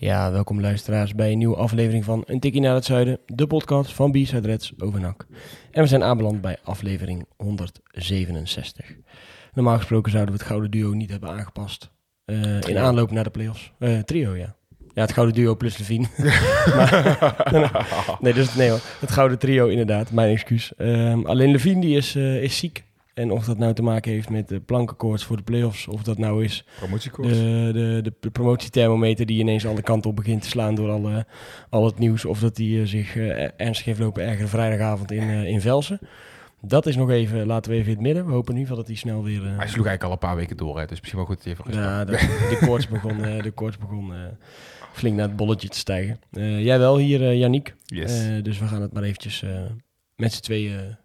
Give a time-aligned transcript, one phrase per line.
[0.00, 3.92] Ja, welkom luisteraars bij een nieuwe aflevering van Een Tikkie naar het Zuiden, de podcast
[3.92, 5.26] van B-Side Reds over NAC.
[5.70, 8.94] En we zijn aanbeland bij aflevering 167.
[9.52, 11.90] Normaal gesproken zouden we het Gouden Duo niet hebben aangepast
[12.24, 13.72] eh, in aanloop naar de playoffs.
[13.78, 14.54] Eh trio, ja.
[14.94, 16.06] Ja, het Gouden Duo plus Levine.
[16.76, 20.74] maar, nee, dus, nee hoor, het Gouden Trio inderdaad, mijn excuus.
[20.76, 22.84] Ehm, alleen Levine die is, eh, is ziek.
[23.18, 26.18] En of dat nou te maken heeft met de plankenkoorts voor de playoffs, of dat
[26.18, 26.64] nou is
[27.22, 27.70] de,
[28.02, 31.26] de, de promotiethermometer die ineens alle kanten op begint te slaan door alle,
[31.70, 32.24] al het nieuws.
[32.24, 35.98] Of dat hij zich eh, ernstig heeft lopen ergeren vrijdagavond in, eh, in Velsen.
[36.60, 38.26] Dat is nog even, laten we even in het midden.
[38.26, 39.46] We hopen in ieder geval dat hij snel weer...
[39.46, 41.56] eh, Hij sloeg eigenlijk al een paar weken door, hè, dus misschien wel goed dat
[41.66, 42.12] hij ja, de,
[42.50, 44.18] de koorts begon, eh, de koorts begon eh,
[44.92, 46.20] flink naar het bolletje te stijgen.
[46.32, 47.74] Eh, jij wel hier, eh Yannick.
[47.84, 48.26] Yes.
[48.26, 49.50] Eh, dus we gaan het maar eventjes eh,
[50.16, 50.96] met z'n tweeën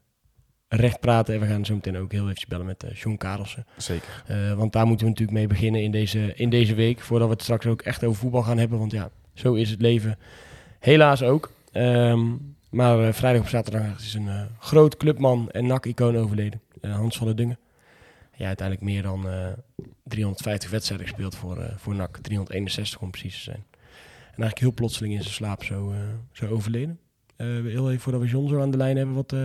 [0.75, 1.33] recht praten.
[1.33, 3.66] En we gaan zo meteen ook heel eventjes bellen met eh John Karelsen.
[3.77, 4.23] Zeker.
[4.27, 6.99] Eh, want daar moeten we natuurlijk mee beginnen in deze, in deze week.
[6.99, 8.79] Voordat we het straks ook echt over voetbal gaan hebben.
[8.79, 10.17] Want ja, zo is het leven
[10.79, 11.51] helaas ook.
[11.71, 12.25] Ehm,
[12.69, 14.29] maar eh, vrijdag op zaterdag is een
[14.59, 16.61] groot clubman en NAC-icoon overleden.
[16.81, 17.57] Hans van der Dungen.
[18.35, 19.47] Ja, uiteindelijk meer dan eh,
[20.03, 22.17] 350 wedstrijden gespeeld voor, eh, voor NAC.
[22.17, 23.66] 361 om precies te zijn.
[23.75, 25.97] En eigenlijk heel plotseling in zijn slaap zo, eh,
[26.31, 26.99] zo overleden.
[27.35, 29.16] Heel even voordat we John zo aan de lijn hebben.
[29.16, 29.35] Wat,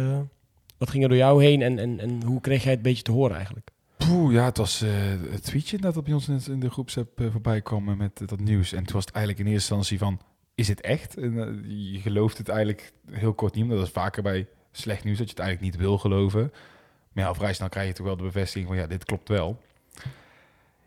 [0.79, 3.03] wat ging er door jou heen en, en, en hoe kreeg jij het een beetje
[3.03, 3.71] te horen eigenlijk?
[3.99, 4.91] Poeh, ja, het was eh,
[5.31, 8.73] het tweetje dat op ons in, de groepsapp eh, voorbij kwam met eh, dat nieuws.
[8.73, 10.21] En toen was het eigenlijk in eerste instantie van,
[10.55, 11.17] is het echt?
[11.17, 15.19] En, je gelooft het eigenlijk heel kort niet, omdat dat is vaker bij slecht nieuws
[15.19, 16.53] dat je het eigenlijk niet wil geloven.
[17.13, 19.61] Maar ja, vrij snel krijg je toch wel de bevestiging van, ja, dit klopt wel.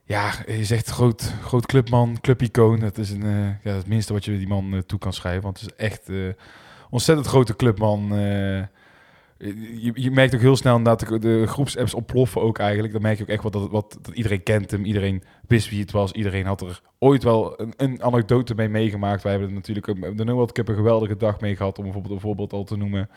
[0.04, 2.80] Ja, je zegt groot, groot clubman, clubicoon.
[2.80, 5.44] Dat is een, ja, het minste wat je die man toe kan schrijven.
[5.44, 6.10] Want het is echt
[6.90, 8.10] ontzettend grote clubman.
[9.42, 12.94] Je, je merkt ook heel snel inderdaad de, groepsapps ontploffen ook eigenlijk.
[12.94, 15.82] Dan merk je ook echt wat, dat, wat dat iedereen kent hem, iedereen wist wie
[15.82, 19.24] het was, iedereen had er ooit wel een, een anekdote mee meegemaakt.
[19.24, 22.22] Wij hebben natuurlijk ook de World Cup een geweldige dag mee gehad, om bijvoorbeeld een
[22.22, 23.10] voorbeeld al te noemen.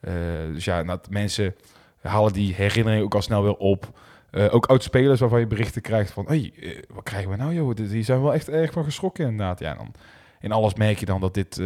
[0.00, 0.12] Eh,
[0.52, 1.54] dus ja, dat mensen
[2.00, 4.00] halen die herinnering ook al snel weer op.
[4.30, 7.74] Eh, ook oud-spelers waarvan je berichten krijgt van, hey, eh, wat krijgen we nou joh?
[7.74, 9.58] Die zijn wel echt erg van geschrokken inderdaad.
[9.58, 9.94] Ja, dan
[10.40, 11.60] in alles merk je dan dat dit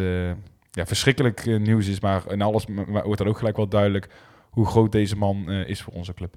[0.74, 3.68] ja, verschrikkelijk eh, nieuws is, maar in alles m- m- wordt dan ook gelijk wel
[3.68, 4.08] duidelijk
[4.50, 6.34] hoe groot deze man eh, is voor onze club.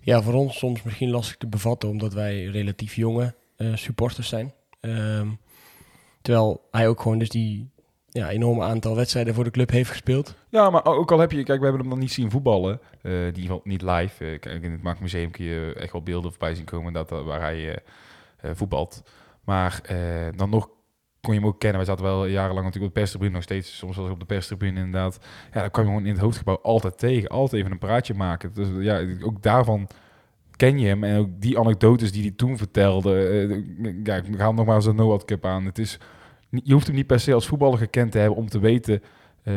[0.00, 4.52] Ja, voor ons soms misschien lastig te bevatten, omdat wij relatief jonge eh, supporters zijn.
[4.80, 5.28] Ehm,
[6.22, 7.70] terwijl hij ook gewoon dus die
[8.08, 10.36] ja, enorme aantal wedstrijden voor de club heeft gespeeld.
[10.48, 13.32] Ja, maar ook al heb je, kijk, we hebben hem nog niet zien voetballen, ieder
[13.34, 14.38] geval niet live.
[14.40, 17.40] Kijk, in het Maak Museum kun je echt wel beelden voorbij zien komen dat, waar
[17.40, 17.78] hij
[18.42, 19.02] voetbalt.
[19.44, 19.80] Maar
[20.36, 20.68] dan nog
[21.24, 21.78] kon je hem ook kennen.
[21.78, 24.26] Wij zaten wel jarenlang natuurlijk op de perstribune, nog steeds soms wel eens op de
[24.26, 25.18] perstribune inderdaad.
[25.52, 28.50] Ja, dan kwam je gewoon in het hoofdgebouw altijd tegen, altijd even een praatje maken.
[28.54, 29.88] Dus ja, ook daarvan
[30.56, 33.26] ken je hem en ook die anekdotes die hij toen vertelde.
[33.26, 35.64] eh, ja, ik ga hem nog maar eens een No Cup aan.
[35.64, 35.98] Het is,
[36.50, 39.02] je hoeft hem niet per se als voetballer gekend te hebben om te weten
[39.42, 39.54] eh,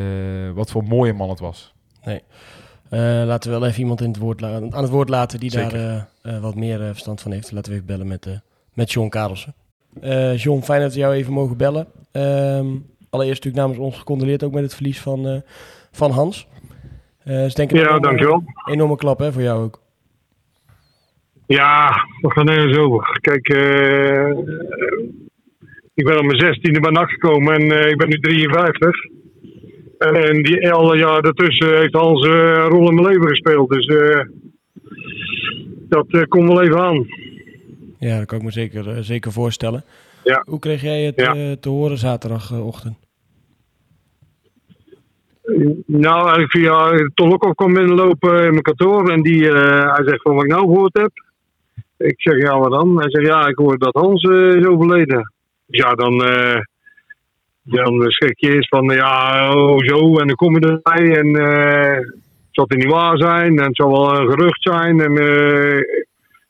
[0.54, 1.74] wat voor mooie man het was.
[2.02, 2.20] Eh,
[3.24, 6.06] laten we wel even iemand in het woord aan het woord laten die Zeker.
[6.22, 7.52] daar wat meer verstand van heeft.
[7.52, 8.40] Laten we even bellen met,
[8.72, 9.54] met John Karelsen.
[10.00, 11.86] Eh John, fijn dat we jou even mogen bellen.
[12.12, 12.66] Ehm,
[13.10, 15.36] allereerst natuurlijk namens ons gecondoleerd ook met het verlies van, eh,
[15.92, 16.48] van Hans.
[17.24, 18.42] Eh is denk ik Ja, enorme- dankjewel.
[18.70, 19.80] Enorme klap hè, voor jou ook.
[21.46, 21.90] Ja,
[22.20, 23.18] we gaan nergens over.
[23.20, 23.48] Kijk,
[25.94, 28.96] ik ben op mijn zestiende bij NAC gekomen en ik ben nu 53.
[29.98, 33.70] En die alle jaar daartussen heeft Hans een rol in mijn leven gespeeld.
[33.70, 33.86] Dus
[35.88, 37.06] dat komt wel even aan.
[37.98, 39.84] Ja, dat kan ik me zeker, eh, zeker voorstellen.
[40.24, 40.42] Ja.
[40.46, 41.34] Hoe kreeg jij het Ja.
[41.34, 42.96] eh, te horen zaterdagochtend?
[45.86, 50.34] Nou, eigenlijk via Tolokov kwam binnenlopen in mijn kantoor en die, eh, hij zegt van
[50.34, 51.10] wat ik nou gehoord heb.
[51.96, 52.98] Ik zeg ja, wat dan?
[52.98, 55.32] Hij zegt ja, ik hoor dat Hans is overleden.
[55.66, 56.18] Dus ja, dan,
[57.62, 61.98] dan schrik je eerst van ja, oh zo en dan kom je erbij en eh
[62.50, 65.00] zal het niet waar zijn en het zal wel een gerucht zijn.
[65.00, 65.12] En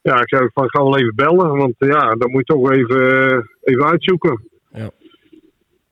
[0.08, 3.49] ja, ik zei van ga wel even bellen, want ja, dat moet je toch even,
[3.62, 4.40] even uitzoeken.
[4.72, 4.90] Ja.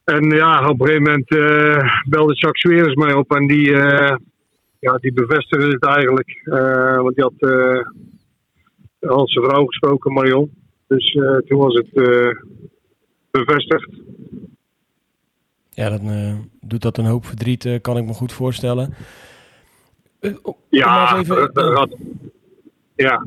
[0.04, 4.16] En ja, op een gegeven moment eh, belde Jacques Sweres mij op en die, eh,
[4.78, 6.40] ja, die bevestigde het eigenlijk.
[6.44, 7.80] Eh, want die had eh
[9.10, 10.50] al zijn vrouw gesproken, Marion.
[10.86, 12.28] Dus eh, toen was het, eh,
[13.30, 13.88] bevestigd.
[15.70, 18.94] Ja, dan eh, doet dat een hoop verdriet, eh, kan ik me goed voorstellen.
[20.20, 20.34] Eh,
[20.68, 21.96] Ja, eens even, dat-
[22.94, 23.26] ja.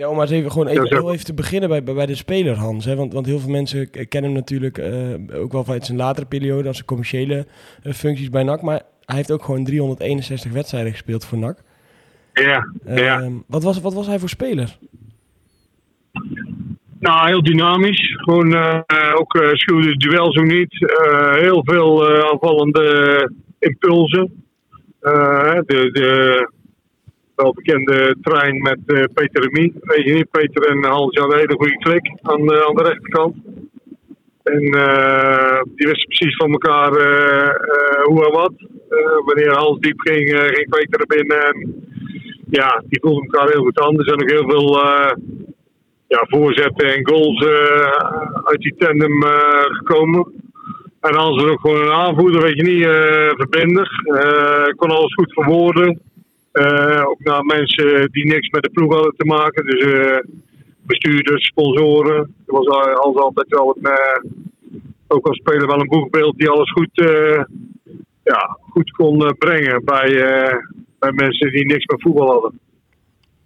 [0.00, 2.56] Ja, om maar eens even, gewoon even, heel even te beginnen bij, bij de speler
[2.56, 2.84] Hans.
[2.84, 2.96] Hè?
[2.96, 6.66] Want, want heel veel mensen kennen hem natuurlijk eh, ook wel vanuit zijn latere periode
[6.66, 7.46] als zijn commerciële
[7.82, 8.62] eh, functies bij NAC.
[8.62, 11.58] Maar hij heeft ook gewoon 361 wedstrijden gespeeld voor NAC.
[12.32, 13.20] Ja, ja.
[13.20, 14.76] Ehm, wat, was, wat was hij voor speler?
[16.98, 18.14] Nou, heel dynamisch.
[18.16, 20.92] Gewoon eh, ook eh schuwde het duel zo niet.
[21.32, 24.44] Heel veel aanvallende impulsen.
[25.00, 26.48] De, de
[27.42, 29.42] welbekende trein met eh, Peter
[30.06, 33.34] je niet, Peter en Hans hadden een hele goede klik aan, de- aan de rechterkant.
[34.42, 38.52] En eh, die wisten precies van elkaar eh, eh, hoe en wat.
[38.88, 41.40] Eh, wanneer Hans diep ging, eh, ging Peter er binnen.
[41.46, 41.84] En,
[42.50, 43.98] ja, die voelden elkaar heel goed aan.
[43.98, 45.12] Er zijn ook heel veel eh,
[46.08, 47.90] ja, voorzetten en goals eh,
[48.44, 50.32] uit die tandem eh, gekomen.
[51.00, 53.90] En Hans was ook gewoon een aanvoerder, weet je niet, eh verbindig.
[54.04, 56.00] Eh, kon alles goed verwoorden.
[56.52, 59.64] Eh, ook naar mensen die niks met de ploeg hadden te maken.
[59.64, 60.18] Dus eh,
[60.82, 62.34] bestuurders, sponsoren.
[62.46, 64.30] Er was Hans altijd wel een, eh,
[65.06, 66.90] ook als speler wel een boegbeeld die alles goed,
[68.22, 70.10] ja, goed kon brengen bij,
[70.98, 72.58] bij mensen die niks met voetbal hadden.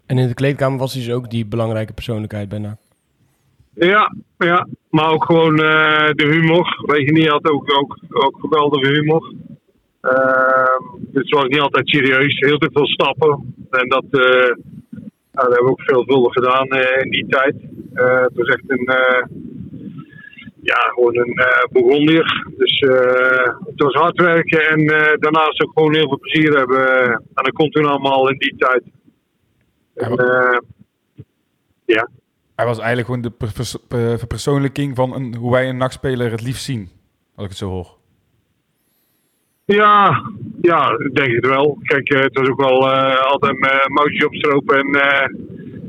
[0.07, 2.79] En in de kleedkamer was hij dus ook die belangrijke persoonlijkheid bij NAC.
[3.75, 6.83] Ja, ja, maar ook gewoon de humor.
[6.87, 9.33] Weet je niet, hij had ook, ook, ook geweldige humor.
[10.05, 13.55] Ehm, dus het was niet altijd serieus, heel te veel stappen.
[13.71, 14.57] En dat, eh,
[15.33, 17.55] nou, dat hebben we ook veelvuldig gedaan eh, in die tijd.
[17.95, 18.89] Eh, het was echt een,
[20.61, 21.35] ja, gewoon een
[21.73, 22.53] Burgondier.
[22.57, 22.81] Dus
[23.65, 24.87] het was hard werken en
[25.21, 27.07] daarnaast ook gewoon heel veel plezier hebben.
[27.13, 28.83] en dat kon toen allemaal in die tijd.
[29.95, 30.13] En,
[31.85, 32.09] ja.
[32.57, 36.31] Hij was eigenlijk gewoon de per- pers- per- verpersoonlijking van een, hoe wij een nachtspeler
[36.31, 36.89] het liefst zien.
[37.35, 38.03] Als ik het zo hoor.
[39.67, 40.23] Ja,
[40.63, 41.79] ja, ik denk het wel.
[41.83, 45.29] Kijk, eh, het was ook wel eh, altijd mijn moutje opstropen en, eh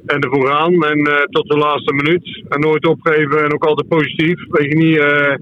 [0.06, 0.84] en ervoor gaan.
[0.84, 2.44] En eh, tot de laatste minuut.
[2.50, 4.46] En nooit opgeven en ook altijd positief.
[4.50, 5.36] Weet je niet, eh,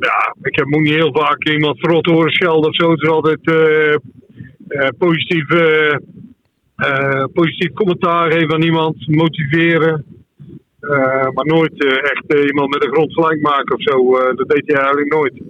[0.00, 2.90] ja, ik heb ook niet heel vaak iemand verrot horen schelden of zo.
[2.90, 3.92] Het is altijd eh,
[4.68, 5.94] eh, positief, eh,
[6.76, 10.04] eh, positief commentaar geven aan iemand, motiveren.
[10.80, 14.16] Eh, maar nooit eh, echt eh, iemand met de grond gelijk maken of zo.
[14.16, 15.42] Eh, dat deed hij eigenlijk nooit.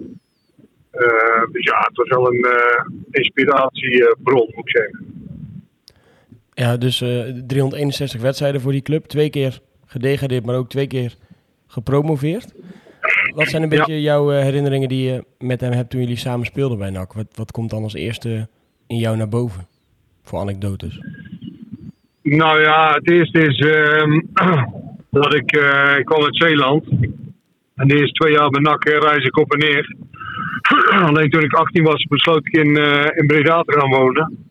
[0.95, 5.13] Eh, dus ja, het was wel een eh, inspiratiebron, moet ik zeggen.
[6.53, 7.09] Ja, dus eh
[7.47, 9.05] 361 wedstrijden voor die club.
[9.05, 11.15] Twee keer gedegradeerd, maar ook twee keer
[11.67, 12.53] gepromoveerd.
[13.35, 13.77] Wat zijn een Ja.
[13.77, 17.13] beetje jouw eh, herinneringen die je met hem hebt toen jullie samen speelden bij NAC?
[17.13, 18.47] Wat, wat komt dan als eerste
[18.87, 19.67] in jou naar boven?
[20.23, 20.99] Voor anekdotes.
[22.21, 24.21] Nou ja, het eerste is ehm,
[25.21, 26.85] dat ik, eh, ik kwam uit Zeeland.
[27.75, 29.95] En de eerste twee jaar bij NAC eh, reis ik op en neer.
[31.07, 34.49] Alleen toen ik 18 was, besloot ik in, eh, in Breda te gaan wonen.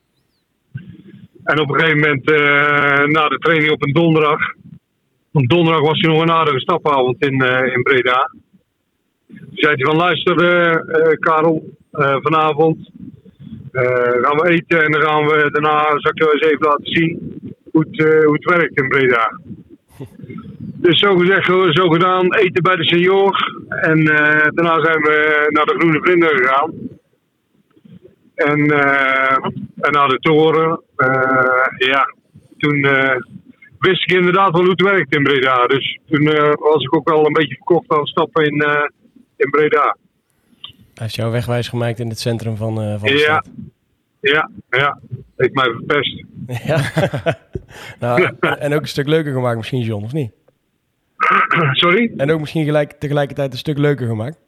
[1.44, 4.40] En op een gegeven moment, eh, na de training op een donderdag.
[5.32, 8.30] Op donderdag was er nog een aardige stapavond in, eh, in Breda.
[9.26, 10.36] Toen zei hij van luister
[11.18, 11.76] Karel,
[12.22, 12.90] vanavond
[14.22, 17.38] gaan we eten en dan gaan we daarna, zal ik je eens even laten zien
[17.70, 19.40] hoe het, hoe het werkt in Breda.
[20.84, 21.46] Dus zo gezegd,
[21.76, 23.64] zo gedaan, eten bij de senior.
[23.68, 26.72] En eh, daarna zijn we naar de Groene Vlinder gegaan.
[28.34, 29.36] En, eh,
[29.80, 30.82] en naar de toren.
[30.96, 32.14] Eh, ja,
[32.58, 32.86] toen
[33.78, 35.66] wist ik inderdaad wel hoe het werkt in Breda.
[35.66, 36.24] Dus toen
[36.58, 38.64] was ik ook wel een beetje verkocht aan stappen in,
[39.36, 39.96] in Breda.
[40.60, 43.18] Hij heeft jou wegwijs gemaakt in het centrum van, van de Ja.
[43.18, 43.48] stad.
[44.20, 44.98] Ja, ja.
[45.36, 46.24] Heeft mij verpest.
[46.66, 46.80] Ja.
[48.00, 50.32] nou, en ook een stuk leuker gemaakt misschien, John, of niet?
[51.82, 52.12] Sorry?
[52.16, 54.38] En ook misschien gelijk, tegelijkertijd een stuk leuker gemaakt.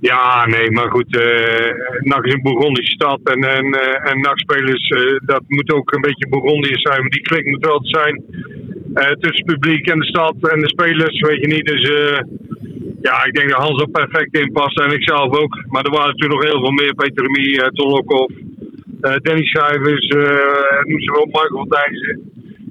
[0.00, 1.16] Ja, nee, maar goed.
[1.16, 3.20] eh NAC is een Bourgondische stad.
[3.24, 7.00] En, en, eh, en NAC-spelers, eh, dat moet ook een beetje Bourgondiërs zijn.
[7.00, 8.22] Maar die klik moet wel te zijn
[8.94, 11.66] tussen het publiek en de stad en de spelers, weet je niet.
[11.66, 11.82] Dus
[13.08, 14.78] ja, ik denk dat Hans er perfect in past.
[14.80, 15.64] En ik zelf ook.
[15.66, 16.94] Maar er waren natuurlijk nog heel veel meer.
[16.94, 18.34] Peter uh, Ton Lokhoff,
[19.00, 20.08] eh, Danny Schrijvers,
[20.84, 21.68] noem ze op, Michael van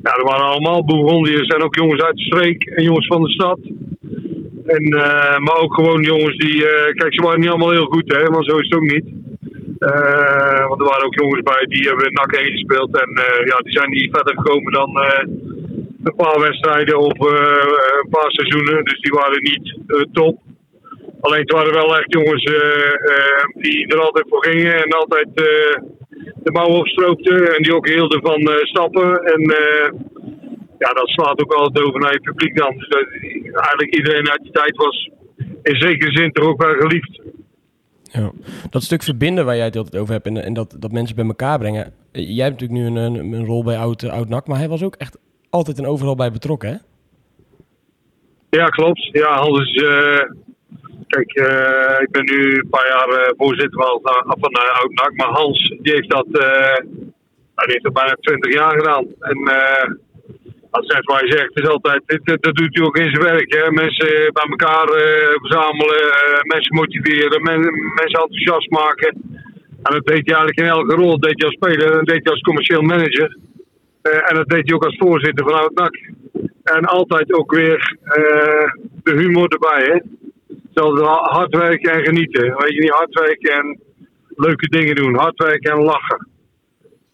[0.03, 3.31] Ja, er waren allemaal Bourgondiërs en ook jongens uit de streek en jongens van de
[3.31, 3.59] stad.
[4.65, 6.67] En, eh, maar ook gewoon jongens die.
[6.67, 9.05] eh, kijk, ze waren niet allemaal heel goed, hè, maar zo is het ook niet.
[9.79, 12.97] Eh, want er waren ook jongens bij die hebben NAC 1 gespeeld.
[13.01, 13.09] En
[13.45, 14.89] ja, die zijn niet verder gekomen dan
[16.03, 18.83] een paar wedstrijden of een paar seizoenen.
[18.85, 19.77] Dus die waren niet
[20.11, 20.39] top.
[21.19, 22.43] Alleen het waren wel echt jongens
[23.53, 25.27] die er altijd voor gingen en altijd
[26.43, 27.55] de mouwen opstroopten.
[27.55, 29.23] En die ook hielden van eh, stappen.
[29.23, 29.91] En eh,
[30.79, 32.77] ja, dat slaat ook altijd over naar je publiek dan.
[32.77, 33.05] Dus dat,
[33.53, 35.09] eigenlijk iedereen uit die tijd was
[35.63, 37.21] in zekere zin toch ook wel geliefd.
[38.01, 38.31] Ja.
[38.69, 41.25] Dat stuk verbinden waar jij het altijd over hebt en, en dat, dat mensen bij
[41.25, 41.93] elkaar brengen.
[42.11, 44.69] Eh, Jij hebt natuurlijk nu een, een, een rol bij Oud, Oud NAC, maar hij
[44.69, 45.17] was ook echt
[45.49, 46.75] altijd en overal bij betrokken, hè?
[48.49, 49.09] Ja, klopt.
[49.11, 49.83] Ja, Hans is.
[51.13, 55.13] Kijk, eh, ik ben nu een paar jaar eh, voorzitter van, uh, Oud-NAC.
[55.15, 56.25] Maar Hans, die heeft dat.
[56.31, 56.77] eh,
[57.55, 59.05] nou, die heeft dat bijna 20 jaar gedaan.
[59.19, 59.89] En eh,
[60.71, 61.59] dat is net wat hij zegt.
[61.59, 62.01] Is altijd.
[62.23, 63.53] Dat doet hij ook in zijn werk.
[63.53, 63.71] Hè?
[63.71, 69.11] Mensen bij elkaar eh, verzamelen, eh, mensen motiveren, men- mensen enthousiast maken.
[69.83, 71.09] En dat deed hij eigenlijk in elke rol.
[71.19, 73.37] Dat deed hij als speler, dat deed hij als commercieel manager.
[74.01, 75.95] Eh, en dat deed hij ook als voorzitter van Oud-NAC.
[76.63, 78.69] En altijd ook weer eh,
[79.03, 79.97] de humor erbij, hè.
[80.73, 82.41] Hetzelfde hard werken en genieten.
[82.41, 83.79] Weet je niet, hard werken en
[84.27, 85.15] leuke dingen doen.
[85.15, 86.27] Hard werken en lachen.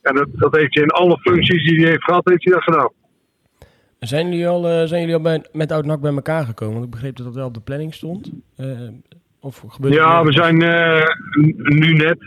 [0.01, 2.63] En dat, dat heeft hij in alle functies die hij heeft gehad, heeft hij dat
[2.63, 2.91] gedaan.
[3.99, 6.73] Zijn jullie al, eh, zijn jullie al bij, met Oud bij elkaar gekomen?
[6.73, 8.31] Want ik begreep dat dat wel op de planning stond.
[8.55, 8.67] Eh,
[9.39, 11.07] of gebeurt Ja, we zijn eh,
[11.79, 12.17] nu net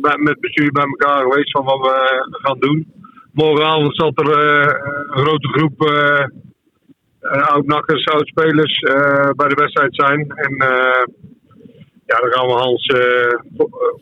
[0.00, 2.92] bij, met bestuur bij elkaar geweest van wat we gaan doen.
[3.32, 4.38] Morgenavond zal er
[5.10, 5.78] een grote groep
[7.22, 10.30] eh eh, oud-nakkers, oud-spelers eh, bij de wedstrijd zijn.
[10.30, 11.04] En eh,
[12.06, 12.86] ja, dan gaan we Hans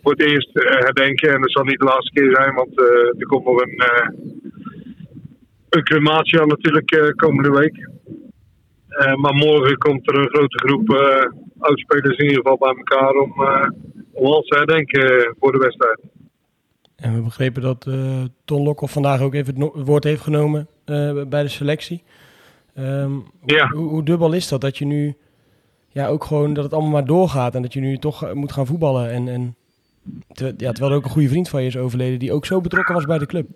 [0.02, 1.34] voor, het eerst herdenken.
[1.34, 2.78] En dat zal niet de laatste keer zijn, want
[3.18, 3.82] er komt nog een,
[5.68, 7.88] een crematie aan natuurlijk komende week.
[9.16, 10.88] Maar morgen komt er een grote groep
[11.58, 13.32] oudspelers in ieder geval bij elkaar om,
[14.12, 16.00] om Hans te herdenken voor de wedstrijd.
[16.96, 20.68] En we begrepen dat eh Ton Lokhoff vandaag ook even het woord heeft genomen
[21.28, 22.02] bij de selectie.
[22.74, 23.12] Ehm,
[23.46, 23.68] Ja.
[23.68, 24.60] hoe, hoe dubbel is dat?
[24.60, 25.14] Dat je nu
[25.92, 28.52] ja, ook gewoon dat het allemaal maar doorgaat en dat je nu toch eh, moet
[28.52, 29.10] gaan voetballen.
[29.10, 29.54] En, en
[30.56, 32.94] ja, terwijl er ook een goede vriend van je is overleden die ook zo betrokken
[32.94, 33.46] was bij de club.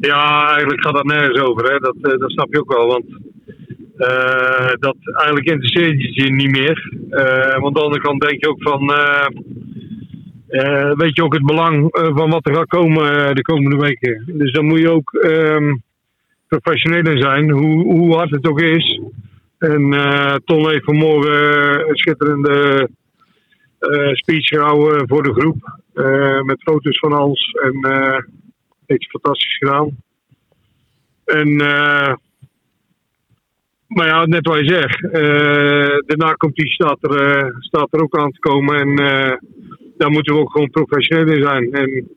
[0.00, 1.72] Ja, eigenlijk gaat dat nergens over.
[1.72, 1.78] Hè.
[1.78, 2.86] Dat, eh, dat snap je ook wel.
[2.86, 3.04] Want
[3.96, 6.92] eh, dat eigenlijk interesseert je je niet meer.
[7.60, 8.86] Want aan de andere kant denk je ook van.
[10.96, 14.24] weet je ook het belang van wat er gaat komen de komende weken.
[14.26, 15.74] Dus dan moet je ook ehm
[16.48, 19.00] professioneel zijn, hoe, hoe hard het ook is.
[19.58, 22.88] En eh Ton heeft vanmorgen een schitterende
[23.78, 25.80] eh, speech gehouden voor de groep.
[25.94, 27.50] eh, met foto's van Hans.
[27.62, 27.78] En
[28.86, 29.96] heeft fantastisch gedaan.
[31.24, 31.56] En,
[33.86, 35.12] maar ja, net wat je zegt, eh,
[36.06, 38.80] de nacompetitie staat er, staat er ook aan te komen.
[38.80, 38.96] En
[39.96, 41.72] daar moeten we ook gewoon professioneel in zijn.
[41.72, 42.08] En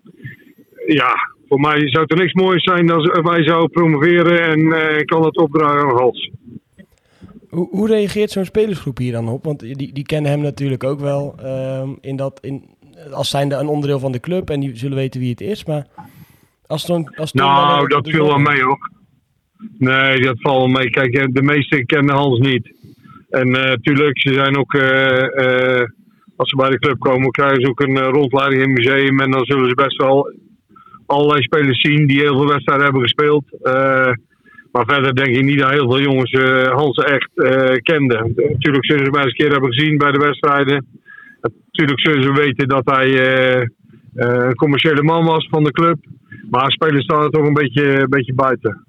[0.85, 4.97] ja, voor mij zou het er niks moois zijn als wij zouden promoveren en eh,
[4.97, 6.31] ik kan dat opdragen aan Hals.
[7.49, 9.43] Hoe, hoe reageert zo'n spelersgroep hier dan op?
[9.43, 12.63] Want die, die kennen hem natuurlijk ook wel ehm, in dat, in,
[13.11, 15.65] als zijnde een onderdeel van de club en die zullen weten wie het is.
[15.65, 15.87] Maar
[16.67, 18.91] als zo'n als dan Nou, dat viel wel mee hoor.
[19.77, 20.89] Nee, dat valt wel mee.
[20.89, 22.75] Kijk, eh, de meesten kennen Hans niet.
[23.29, 25.87] En natuurlijk, ze zijn ook, eh, eh,
[26.35, 29.19] als ze bij de club komen, krijgen ze ook een eh, rondleiding in het museum.
[29.19, 30.33] En dan zullen ze best wel
[31.07, 33.45] allerlei spelers zien die heel veel wedstrijden hebben gespeeld.
[33.61, 34.11] Eh,
[34.71, 38.33] maar verder denk ik niet dat heel veel jongens eh, Hans echt eh, kenden.
[38.35, 40.85] Natuurlijk zullen ze hem eens een keer hebben gezien bij de wedstrijden.
[41.41, 43.09] Natuurlijk zullen ze weten dat hij
[44.15, 45.97] een commerciële man was van de club.
[46.49, 48.85] Maar spelers staan er toch een beetje, een beetje buiten.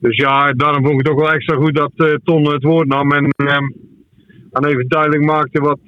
[0.00, 3.12] Dus ja, daarom vond ik het ook wel extra goed dat Ton het woord nam.
[3.12, 3.64] En, ehm,
[4.50, 5.80] en even duidelijk maakte wat,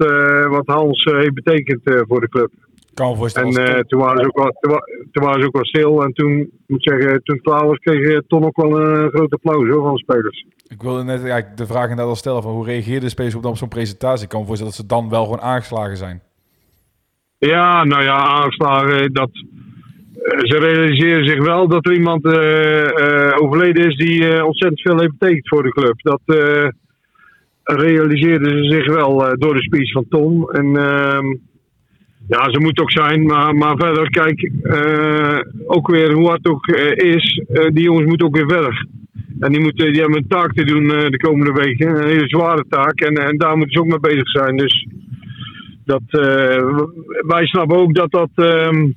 [0.49, 2.51] wat Hans heeft betekend voor de club.
[2.95, 3.55] Kan me voorstellen.
[3.67, 6.03] En eh, toen, waren ze ook wel, toen, wa- toen waren ze ook wel stil.
[6.03, 9.33] En toen, moet zeggen, toen het klaar was, kreeg eh, Ton ook wel een groot
[9.33, 10.47] applaus hoor, van de spelers.
[10.69, 13.43] ik wilde net eigenlijk de vraag inderdaad al stellen van hoe reageerden de spelers op,
[13.43, 14.23] dan op zo'n presentatie?
[14.25, 16.23] Ik kan me voorstellen dat ze dan wel gewoon aangeslagen zijn.
[17.39, 19.13] Ja, nou ja, aanslagen.
[19.13, 22.85] Dat, eh, ze realiseren zich wel dat er iemand eh,
[23.31, 25.95] eh, overleden is die eh, ontzettend veel heeft betekend voor de club.
[26.03, 26.69] Dat eh,
[27.63, 30.51] realiseerden ze zich wel eh, door de speech van Tom.
[30.51, 31.35] En ehm,
[32.29, 33.27] ja, ze moet ook zijn.
[33.27, 37.85] Maar, maar verder, kijk, eh, ook weer hoe hard het ook eh, is, eh, die
[37.85, 38.87] jongens moeten ook weer verder.
[39.41, 41.89] En die, moeten, die hebben een taak te doen de komende weken.
[41.89, 43.01] Een hele zware taak.
[43.01, 44.57] En, en daar moeten ze ook mee bezig zijn.
[44.57, 44.87] Dus
[45.85, 46.03] dat,
[47.27, 48.91] wij snappen ook dat, dat, ehm,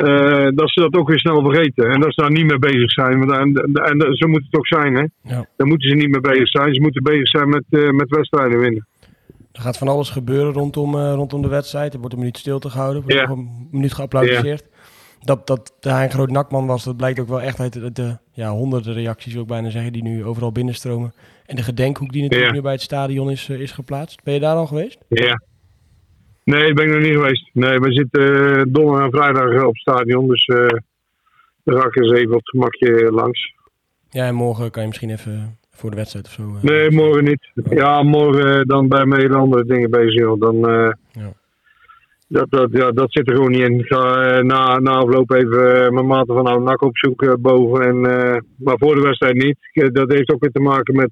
[0.00, 1.90] eh, dat ze dat ook weer snel vergeten.
[1.90, 3.18] En dat ze daar niet mee bezig zijn.
[3.18, 4.94] Want, en, en, en zo moet het ook zijn.
[4.94, 5.04] Hè?
[5.22, 5.46] Ja.
[5.56, 6.74] Daar moeten ze niet mee bezig zijn.
[6.74, 8.86] Ze moeten bezig zijn met, eh, met wedstrijden winnen.
[9.52, 11.92] Er gaat van alles gebeuren rondom, eh, rondom de wedstrijd.
[11.92, 13.02] Er wordt een minuut stilte gehouden.
[13.06, 14.64] Er wordt een minuut geapplaudisseerd.
[15.20, 18.18] Dat, dat hij een groot nakman was, dat blijkt ook wel echt uit de, de
[18.32, 21.12] ja, honderden reacties, wil ik bijna zeggen, die nu overal binnenstromen.
[21.46, 24.22] En de gedenkhoek die natuurlijk nu bij het stadion is, eh, is geplaatst.
[24.22, 24.98] Ben je daar al geweest?
[25.08, 25.42] Ja.
[26.44, 27.50] Nee, ben ik nog niet geweest.
[27.52, 30.28] Nee, we zitten eh, donderdag en vrijdag op het stadion.
[30.28, 30.46] Dus
[31.64, 33.54] daar ga ik eens even op het gemakje langs.
[34.10, 36.42] Ja, en morgen kan je misschien even voor de wedstrijd of zo...
[36.42, 37.50] eh, Nee, morgen niet.
[37.70, 40.14] Ja, morgen eh, dan bij me hele andere dingen bezig.
[40.14, 40.40] joh.
[40.40, 41.32] Dan, eh, Ja.
[42.28, 43.78] dat, dat, ja, dat zit er gewoon niet in.
[43.78, 47.84] Ik ga na, na afloop even mijn maten van oude nak opzoeken boven.
[47.86, 48.00] En,
[48.56, 49.58] maar voor de wedstrijd niet.
[49.94, 51.10] Dat heeft ook weer te maken met...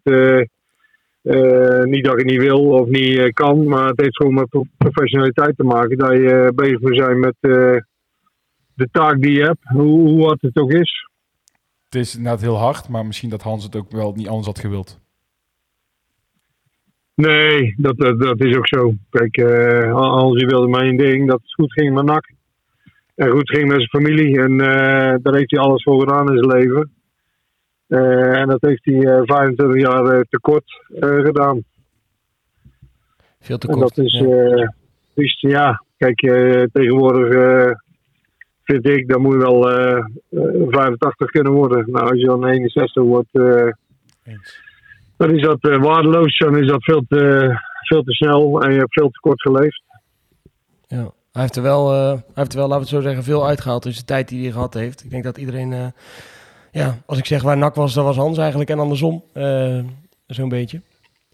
[1.91, 5.57] niet dat ik niet wil of niet kan, maar het heeft gewoon met pro- professionaliteit
[5.57, 5.99] te maken.
[5.99, 7.35] Dat je bezig moet zijn met
[8.75, 11.08] de taak die je hebt, hoe, hoe hard het ook is.
[11.89, 14.59] Het is inderdaad heel hard, maar misschien dat Hans het ook wel niet anders had
[14.59, 15.01] gewild.
[17.15, 18.93] Nee, dat, dat, dat is ook zo.
[19.11, 22.33] Kijk, eh Hans wilde maar één ding, dat het goed ging met NAC.
[23.15, 24.41] En goed ging met zijn familie.
[24.41, 26.93] En eh, daar heeft hij alles voor gedaan in zijn leven.
[27.87, 31.65] Eh, en dat heeft hij eh, 25 jaar tekort eh, gedaan.
[33.41, 33.95] Veel te En kort.
[33.97, 34.27] dat is, ja.
[34.27, 34.69] eh,
[35.15, 36.19] dus ja, kijk,
[36.73, 37.77] tegenwoordig
[38.71, 40.05] vind ik, dan moet je wel eh, eh,
[40.69, 41.91] 85 kunnen worden.
[41.91, 43.69] Nou, als je dan 61 wordt, eh,
[45.17, 46.39] dan is dat eh, waardeloos.
[46.39, 49.83] Dan is dat veel te, veel te snel en je hebt veel te kort geleefd.
[50.87, 51.11] Ja.
[51.33, 53.47] Hij heeft er wel, eh, hij heeft er wel, laten we het zo zeggen, veel
[53.47, 55.05] uitgehaald in zijn tijd die hij gehad heeft.
[55.05, 55.87] Ik denk dat iedereen, eh,
[56.73, 59.23] ja, als ik zeg waar Nak was, dat was Hans eigenlijk en andersom.
[59.33, 59.79] eh,
[60.27, 60.81] Zo'n beetje.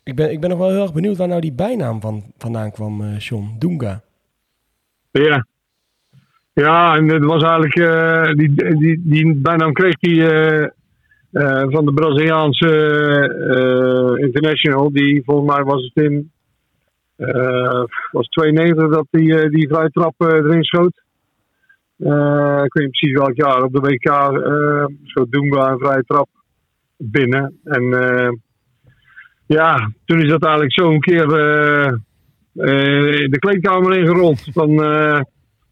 [0.02, 2.70] Ik ben, ik ben nog wel heel erg benieuwd waar nou die bijnaam van, vandaan
[2.70, 3.54] kwam, eh John.
[3.58, 4.00] Dunga.
[5.10, 5.46] Ja.
[6.54, 10.68] Ja, en het was eigenlijk, eh, die, die, die bijnaam kreeg hij eh,
[11.32, 12.68] eh, van de Braziliaanse
[14.20, 14.92] international.
[14.92, 16.32] Die volgens mij was het in,
[18.10, 21.02] was 92 dat hij eh, die vrije trap erin schoot.
[21.96, 26.28] Ik weet niet precies welk jaar, op de WK eh Dunga een vrije trap
[26.96, 27.58] binnen.
[27.64, 27.82] En
[29.46, 31.26] ja, toen is dat eigenlijk zo een keer
[33.28, 34.48] de kleedkamer ingerold.
[34.52, 34.70] Van,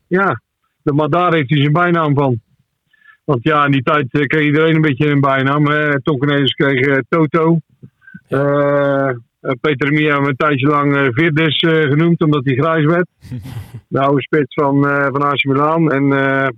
[0.06, 0.40] ja,
[0.84, 2.40] maar daar heeft hij zijn bijnaam van.
[3.24, 5.64] Want ja, in die tijd eh, kreeg iedereen een beetje een bijnaam.
[6.02, 7.58] Cornelis kreeg eh, Toto.
[8.28, 9.10] Eh,
[9.60, 13.08] Peter Mia hebben een tijdje lang eh Virdes eh, genoemd, omdat hij grijs werd.
[13.88, 15.92] de oude spits van, eh van AC Milan.
[15.92, 16.48] En eh,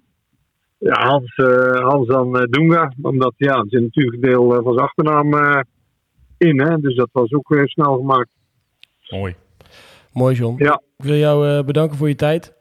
[0.78, 2.92] ja, Hans, eh, Hans dan Dunga.
[3.02, 5.60] Omdat ja, er zit natuurlijk een deel van zijn achternaam eh,
[6.38, 6.60] in.
[6.60, 6.80] Hè.
[6.80, 8.30] Dus dat was ook weer snel gemaakt.
[9.10, 9.34] Mooi.
[10.12, 10.62] Mooi, John.
[10.64, 10.82] Ja.
[10.96, 12.53] Ik wil jou eh, bedanken voor je tijd.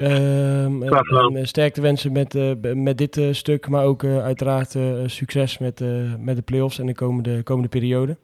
[0.00, 4.76] Ehm, en, en, eh, sterkte wensen met, eh, met dit eh, stuk, maar ook uiteraard
[5.06, 5.84] succes met,
[6.18, 8.16] met de play-offs en de komende, komende periode.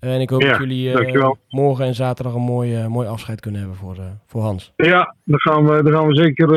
[0.00, 3.78] En ik hoop Ja, dat jullie morgen en zaterdag een mooi, mooi afscheid kunnen hebben
[3.78, 4.72] voor, voor Hans.
[4.76, 6.48] Ja, daar gaan we, daar gaan we zeker,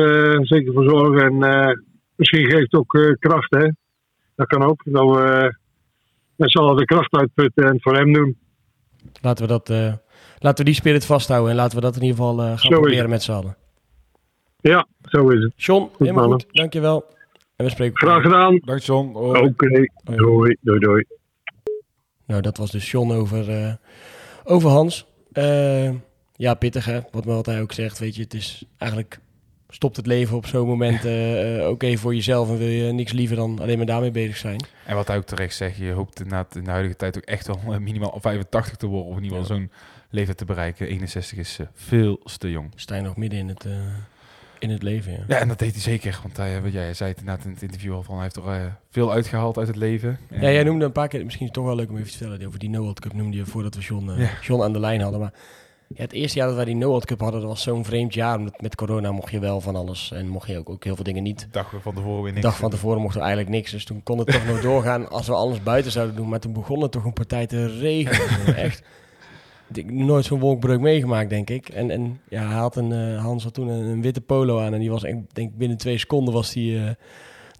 [0.46, 1.42] zeker voor zorgen.
[1.42, 1.82] En
[2.16, 3.68] misschien geeft het ook kracht, hè.
[4.34, 4.82] Dat kan ook.
[4.84, 5.54] Dat we
[6.36, 8.38] met z'n de kracht uitputten en voor hem doen.
[9.20, 9.68] Laten we, dat,
[10.38, 13.22] laten we die spirit vasthouden en laten we dat in ieder geval gaan proberen met
[13.22, 13.56] z'n allen.
[14.62, 15.52] Ja, zo is het.
[15.56, 16.40] John, helemaal mannen.
[16.40, 16.56] goed.
[16.56, 17.04] Dankjewel.
[17.56, 18.60] En we spreken Graag gedaan.
[18.64, 19.14] Dank John.
[19.14, 21.04] Oké, doei, doei, doei.
[22.26, 23.74] Nou, dat was dus John over, eh,
[24.44, 25.06] over Hans.
[25.32, 25.90] Eh,
[26.36, 27.98] ja, pittig hè, wat, wat hij ook zegt.
[27.98, 29.20] Weet je, het is eigenlijk
[29.68, 33.12] stopt het leven op zo'n moment eh, eh, even voor jezelf en wil je niks
[33.12, 34.64] liever dan alleen maar daarmee bezig zijn.
[34.86, 37.46] En wat hij ook terecht zegt, je hoopt inderdaad in de huidige tijd ook echt
[37.46, 39.10] wel minimaal 85 te worden.
[39.10, 39.70] Of in ieder geval zo'n
[40.10, 40.86] leeftijd te bereiken.
[40.86, 42.72] 61 is veel te jong.
[42.74, 43.72] Sta je nog midden in het, eh,
[44.60, 45.18] in het leven, ja.
[45.28, 46.18] Ja, en dat deed hij zeker.
[46.22, 48.46] Want hij, wat jij zei het inderdaad in het interview al van, hij heeft er
[48.48, 50.18] eh, veel uitgehaald uit het leven.
[50.30, 52.10] En- Ja, jij noemde een paar keer, misschien is het toch wel leuk om even
[52.10, 54.30] te vertellen, over die No World Cup noemde je voordat we John, eh, Ja.
[54.42, 55.20] John aan de lijn hadden.
[55.20, 55.32] Maar
[55.88, 58.14] ja, het eerste jaar dat wij die No World Cup hadden, dat was zo'n vreemd
[58.14, 58.38] jaar.
[58.38, 61.04] Omdat met corona mocht je wel van alles en mocht je ook, ook heel veel
[61.04, 61.48] dingen niet.
[61.50, 62.46] Dag van tevoren weer De niks.
[62.46, 65.26] dag van tevoren mochten we eigenlijk niks, dus toen kon het toch nog doorgaan als
[65.26, 66.28] we alles buiten zouden doen.
[66.28, 68.56] Maar toen begon het toch een partij te regenen.
[68.66, 68.82] Echt.
[69.72, 71.68] Ik nooit zo'n wolkbreuk meegemaakt, denk ik.
[71.68, 74.80] En, en ja, hij had een, eh, Hans had toen een, witte polo aan en
[74.80, 76.90] die was, ik denk binnen twee seconden was die eh,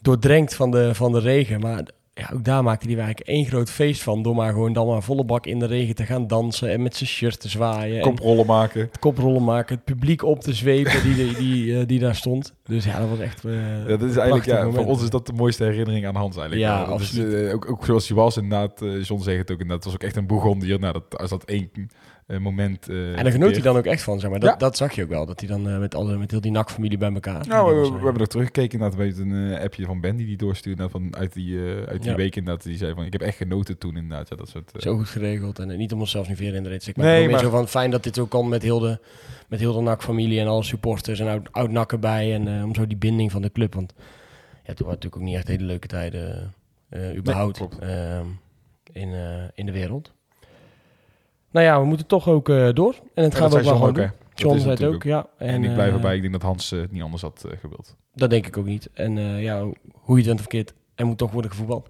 [0.01, 1.61] doordrenkt van de, van de regen.
[1.61, 1.89] Maar
[2.21, 5.03] ja, ook daar maakte hij eigenlijk één groot feest van door maar gewoon dan maar
[5.03, 7.97] volle bak in de regen te gaan dansen en met zijn shirt te zwaaien.
[7.97, 8.81] en Koprollen maken.
[8.81, 12.55] het koprollen maken, het publiek op te zwepen die, die, die, eh, die daar stond.
[12.65, 13.45] Dus ja, dat was echt.
[13.45, 13.53] eh,
[13.89, 16.69] Ja, dat is eigenlijk, ja, voor ons is dat de mooiste herinnering aan Hans eigenlijk.
[16.69, 17.47] Ja, dat is, absoluut.
[17.49, 20.03] eh, ook, ook zoals hij was, inderdaad, John zegt het ook, inderdaad, het was ook
[20.03, 20.79] echt een Bourgondier.
[20.79, 21.71] Nou, dat, als dat één
[22.39, 22.89] moment...
[22.89, 24.41] eh, En daar genoot hij dan ook echt van, zeg maar.
[24.41, 24.57] Dat, Ja.
[24.57, 26.99] dat zag je ook wel, dat hij dan eh, met, alle, met heel die NAC-familie
[26.99, 27.47] bij elkaar...
[27.47, 30.27] Nou, we, Dat eh, hebben nog teruggekeken naar weet een eh, appje van Ben die
[30.27, 32.17] die doorstuurde nou, van uit die, eh, uit die Ja.
[32.17, 32.63] week inderdaad.
[32.65, 34.29] Die zei van, ik heb echt genoten toen inderdaad.
[34.29, 35.59] Ja, dat soort, eh, Zo goed geregeld.
[35.59, 36.97] En eh, niet om onszelf niet weer in de te.
[36.97, 38.99] Nee, Maar, nee, maar- zo van fijn dat dit ook kan met heel de,
[39.49, 42.35] met heel de NAC-familie en alle supporters en oud, oud NAC erbij.
[42.35, 43.75] En eh, om zo die binding van de club.
[43.75, 43.93] Want
[44.65, 46.55] ja, toen waren natuurlijk ook niet echt hele leuke tijden
[46.89, 48.27] eh überhaupt ehm,
[48.93, 50.13] in, eh, in de wereld.
[51.51, 52.95] Nou ja, we moeten toch ook eh, door.
[53.15, 54.11] En het ja, zei ook wel gewoon doen.
[54.35, 55.27] John zei het ook, ja.
[55.39, 57.59] En, ik blijf eh, erbij, ik denk dat Hans eh, het niet anders had eh,
[57.59, 57.97] gewild.
[58.15, 58.89] Dat denk ik ook niet.
[58.95, 59.61] En eh, ja,
[59.93, 61.89] hoe je het bent verkeerd, er moet toch worden gevoetbald.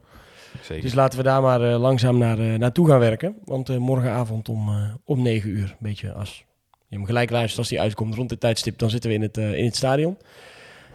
[0.63, 0.83] Zeker.
[0.83, 3.37] Dus laten we daar maar eh, langzaam naar, eh, naartoe gaan werken.
[3.45, 6.45] Want eh, morgenavond om, eh, om 9 uur, een beetje als
[6.89, 9.37] je hem gelijk luistert als die uitkomt rond dit tijdstip, dan zitten we in het,
[9.39, 10.17] eh, in het stadion.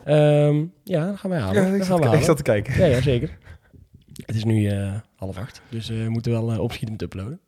[0.05, 1.67] Ehm, ja, dat gaan wij halen.
[1.67, 2.77] ja, ik zat, we ik zat te kijken.
[2.79, 3.37] Ja, ja, zeker.
[4.25, 7.39] Het is nu eh, half acht, dus eh, we moeten wel eh, opschieten met uploaden.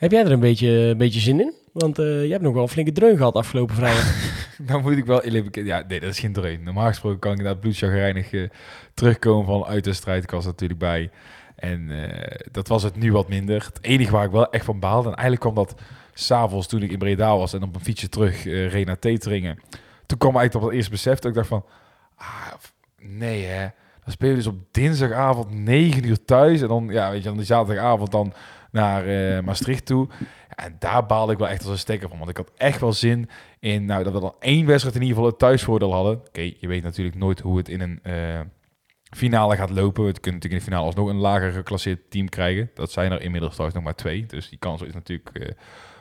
[0.00, 1.54] Heb jij er een beetje, een beetje zin in?
[1.72, 4.14] Want eh, je hebt nog wel een flinke dreun gehad afgelopen vrijdag.
[4.66, 5.28] Nou moet ik wel.
[5.52, 6.62] Ja, nee, dat is geen dreun.
[6.62, 8.48] Normaal gesproken kan ik inderdaad bloedchagrijnig eh
[8.94, 10.22] terugkomen van uit de strijd.
[10.22, 11.10] Ik was natuurlijk bij.
[11.56, 13.64] En eh, dat was het nu wat minder.
[13.64, 15.08] Het enige waar ik wel echt van baalde.
[15.08, 15.80] En eigenlijk kwam dat
[16.14, 19.58] s'avonds toen ik in Breda was en op een fietsje terug eh reed naar Teteringen.
[20.06, 21.64] Toen kwam eigenlijk op het eerste besef ik dacht van...
[22.16, 22.52] Ah,
[22.98, 23.68] nee hè.
[24.04, 26.60] Dan spelen we dus op dinsdagavond 9 uur thuis.
[26.62, 28.32] En dan, ja, weet je, dan die zaterdagavond dan
[28.70, 30.08] naar eh, Maastricht toe.
[30.48, 32.18] En daar baalde ik wel echt als een stekker van.
[32.18, 33.28] Want ik had echt wel zin
[33.58, 36.16] in nou, dat we dan één wedstrijd in ieder geval het thuisvoordeel hadden.
[36.16, 38.40] Oké, je weet natuurlijk nooit hoe het in een eh,
[39.16, 40.04] finale gaat lopen.
[40.04, 42.70] We kunnen natuurlijk in de finale alsnog een lager geclasseerd team krijgen.
[42.74, 44.26] Dat zijn er inmiddels trouwens nog maar twee.
[44.26, 45.48] Dus die kans is natuurlijk eh,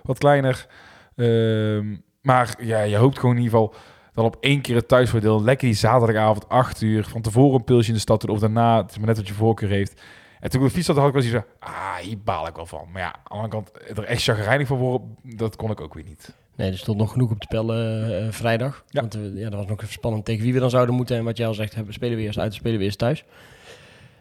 [0.04, 0.68] wat kleiner.
[1.16, 3.76] Ehm, maar ja, je hoopt gewoon in ieder geval
[4.14, 5.44] dan op één keer het thuisvoordeel.
[5.44, 7.04] Lekker die zaterdagavond, 8 uur.
[7.04, 8.78] Van tevoren een pilsje in de stad doen of daarna.
[8.82, 10.02] Het is maar net wat je voorkeur heeft.
[10.40, 11.70] En toen ik op de fiets zat, had ik wel zoiets van...
[11.70, 12.88] Ah, hier baal ik wel van.
[12.92, 15.94] Maar ja, aan de andere kant, er echt chagrijnig van worden, dat kon ik ook
[15.94, 16.34] weer niet.
[16.56, 18.84] Nee, er stond nog genoeg op het spel eh, eh, vrijdag.
[18.90, 19.02] Ja.
[19.02, 21.18] Want eh, ja, dat was nog even spannend tegen wie we dan zouden moeten.
[21.18, 23.26] En wat jij al zegt, hebben, spelen we eerst uit, spelen we eerst thuis.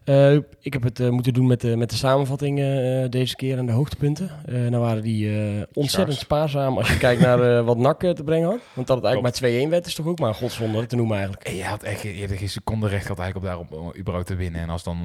[0.08, 3.58] Eh, ik heb het eh, moeten doen met de, met de samenvatting eh, deze keer
[3.58, 4.30] en de hoogtepunten.
[4.46, 8.60] Nou waren die ontzettend spaarzaam als je kijkt naar wat NAC te brengen had.
[8.72, 11.16] Want dat het eigenlijk maar 2-1 werd is toch ook maar een godswonder te noemen
[11.16, 11.46] eigenlijk.
[11.46, 14.26] En je had echt je had geen seconde recht gehad eigenlijk op daarop om überhaupt
[14.26, 14.60] te winnen.
[14.60, 14.96] En als dan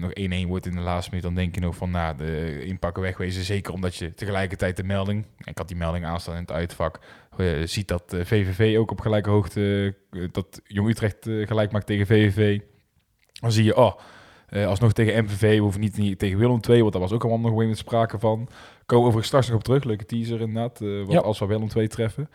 [0.00, 0.10] nog
[0.44, 3.44] 1-1 wordt in de laatste minuut, dan denk je nog van, nou, de inpakken wegwezen.
[3.44, 6.98] Zeker omdat je tegelijkertijd de melding, ik had die melding aanstaan in het uitvak,
[7.64, 9.94] ziet dat VVV ook op gelijke hoogte,
[10.32, 12.60] dat Jong Utrecht gelijk maakt tegen VVV.
[13.32, 13.92] Dan zie je, oh,
[14.48, 17.24] eh, alsnog tegen MVV, we hoeven niet, niet tegen Willem II, want daar was ook
[17.24, 18.36] allemaal nog met sprake van.
[18.38, 18.48] Komen
[18.86, 21.18] we overigens straks nog op terug, leuke teaser inderdaad, eh, wat Ja.
[21.18, 22.28] als we Willem II treffen.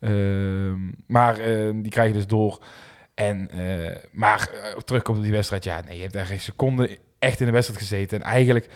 [0.00, 2.58] Ehm, maar eh, die krijg je dus door.
[3.14, 4.50] En, eh, maar
[4.84, 7.80] terugkomt op die wedstrijd, ja, nee, je hebt daar geen seconde echt in de wedstrijd
[7.80, 8.20] gezeten.
[8.22, 8.68] En eigenlijk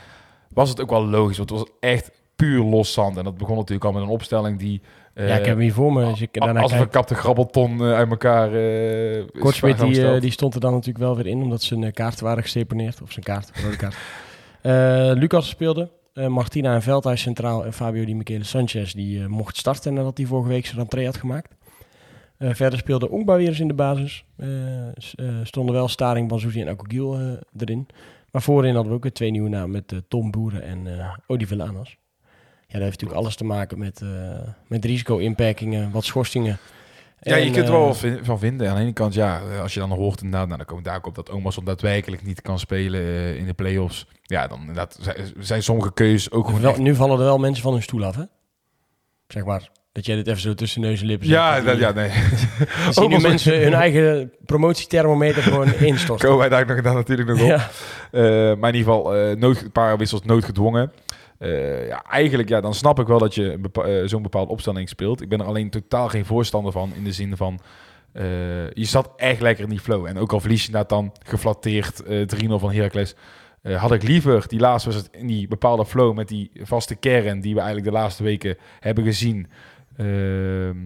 [0.48, 3.16] was het ook wel logisch, want het was echt puur los zand.
[3.16, 4.82] En dat begon natuurlijk al met een opstelling die...
[5.16, 6.04] eh, ja, ik heb hem hier voor me.
[6.04, 10.20] Als ik daarna als een verkapte grabbelton eh, uit elkaar eh, is Kortsmit die, eh,
[10.20, 13.02] die stond er dan natuurlijk wel weer in, omdat zijn eh, kaarten waren geseponeerd.
[13.02, 13.96] Of zijn kaart, rode kaart.
[14.62, 15.90] Eh, Lucas speelde.
[16.12, 17.64] eh, Martina en Veldhuis centraal.
[17.64, 21.04] En Fabio Di Michele Sanchez die eh, mocht starten nadat hij vorige week zijn rentree
[21.04, 21.54] had gemaakt.
[22.38, 24.24] Eh, verder speelde Oengba weer eens in de basis.
[24.36, 24.92] Eh, eh,
[25.42, 27.20] stonden wel Staring, Banzuzi en Akogil eh
[27.58, 27.86] erin.
[28.30, 31.08] Maar voorin hadden we ook weer twee nieuwe namen met eh, Tom Boeren en eh
[31.26, 31.96] Odi Velanas.
[32.66, 34.08] Ja, dat heeft natuurlijk alles te maken met, eh,
[34.66, 36.58] met risico-inperkingen, wat schorsingen.
[37.20, 38.68] Ja, je kunt er wel eh, van vinden.
[38.68, 41.14] Aan de ene kant, ja, als je dan hoort inderdaad, nou, dan komt daar op
[41.14, 44.06] dat Omerson daadwerkelijk niet kan spelen eh, in de play-offs.
[44.22, 44.98] Ja, dan inderdaad
[45.38, 48.04] zijn, sommige keuzes ook gewoon Wel- echt- nu vallen er wel mensen van hun stoel
[48.04, 48.22] af, hè?
[49.28, 51.66] Zeg maar, dat jij dit even zo tussen neus en lippen Ja, zegt.
[51.66, 52.10] dat, Die- ja, nee.
[52.84, 56.24] dan zien nu mensen hun eigen promotiethermometer gewoon instorten.
[56.28, 57.46] Komen wij daar nog, daar natuurlijk nog op.
[57.46, 57.68] Ja,
[58.56, 60.92] maar in ieder geval, nood, een paar wissels noodgedwongen.
[61.38, 65.20] Eh, ja, eigenlijk, ja, dan snap ik wel dat je eh, zo'n bepaalde opstelling speelt.
[65.20, 66.92] Ik ben er alleen totaal geen voorstander van.
[66.94, 67.60] In de zin van,
[68.12, 70.06] eh, je zat echt lekker in die flow.
[70.06, 73.14] En ook al verlies je dat dan geflatteerd eh 3-0 van Heracles...
[73.62, 76.14] had ik liever die laatste wedstrijd in die bepaalde flow...
[76.14, 79.46] met die vaste kern die we eigenlijk de laatste weken hebben gezien.
[79.96, 80.76] Ehm,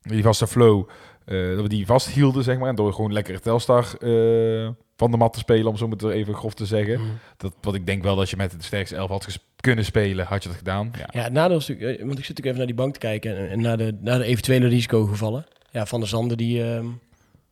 [0.00, 0.88] die vaste flow,
[1.24, 2.68] dat we die vasthielden, zeg maar.
[2.68, 3.86] En door gewoon lekker Telstar
[4.98, 7.00] van de mat te spelen, om zo maar even grof te zeggen.
[7.00, 7.08] Mhm.
[7.36, 10.42] Dat, wat ik denk wel dat je met de sterkste elf had kunnen spelen, had
[10.42, 10.92] je dat gedaan.
[10.98, 11.08] Ja.
[11.10, 12.98] ja het nadeel is natuurlijk, eh, want ik zit natuurlijk even naar die bank te
[12.98, 15.46] kijken en, en naar, de, naar de eventuele risicogevallen.
[15.70, 16.86] Ja, Van der Zanden, die, ehm,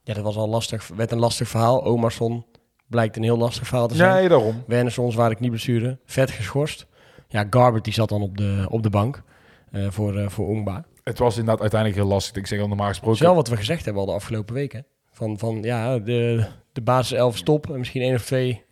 [0.02, 1.84] ja, dat was al lastig, werd een lastig verhaal.
[1.84, 2.44] Omarsson
[2.86, 4.14] blijkt een heel lastig verhaal te zijn.
[4.14, 4.64] Nee, daarom.
[4.66, 6.86] Wernersson zwaar knieblessure, vet geschorst.
[7.28, 9.22] Ja, Garbert die zat dan op de, op de bank
[9.70, 10.84] eh, voor, eh voor Ongba.
[11.04, 12.36] Het was inderdaad uiteindelijk heel lastig.
[12.36, 13.22] Ik zeg al normaal gesproken.
[13.22, 14.86] wel wat we gezegd hebben al de afgelopen weken.
[15.10, 18.62] Van, van ja, de, de basis 11 stop en misschien één of twee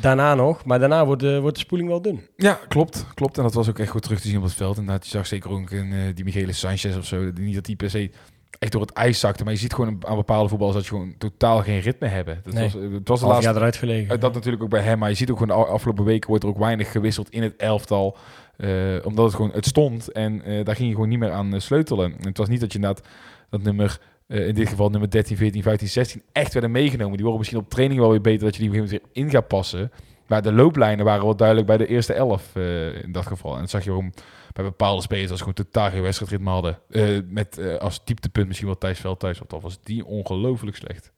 [0.00, 0.64] daarna nog.
[0.64, 2.20] Maar daarna wordt de, wordt de spoeling wel dun.
[2.36, 3.36] Ja, klopt, klopt.
[3.36, 4.76] En dat was ook echt goed terug te zien op het veld.
[4.78, 7.30] Inderdaad, je zag zeker ook een, eh, die Michele Sanchez of zo.
[7.34, 8.10] Niet dat die per se
[8.58, 9.44] echt door het ijs zakte.
[9.44, 12.40] Maar je ziet gewoon aan bepaalde voetballers dat je gewoon totaal geen ritme hebben.
[12.44, 12.62] Dat Nee.
[12.62, 14.14] was, het was de laatste jaar eruit gelegen.
[14.14, 16.44] Uh, dat natuurlijk ook bij hem, maar je ziet ook gewoon de afgelopen weken wordt
[16.44, 18.16] er ook weinig gewisseld in het elftal.
[18.56, 18.70] eh,
[19.04, 21.60] omdat het gewoon, het stond en eh, daar ging je gewoon niet meer aan eh,
[21.60, 22.12] sleutelen.
[22.18, 23.06] En het was niet dat je inderdaad
[23.50, 27.12] dat nummer, eh, in dit geval nummer 13, 14, 15, 16, echt werden meegenomen.
[27.12, 29.26] Die worden misschien op training wel weer beter dat je die op een gegeven moment
[29.26, 29.90] in gaat passen.
[30.26, 33.54] Maar de looplijnen waren wel duidelijk bij de eerste elf eh, in dat geval.
[33.54, 34.14] En dat zag je gewoon
[34.52, 36.78] bij bepaalde spelers als gewoon totaal geen wedstrijdritme hadden.
[36.90, 41.12] Eh, met als dieptepunt misschien wel Thijs Veldhuis, want dan was die ongelooflijk slecht.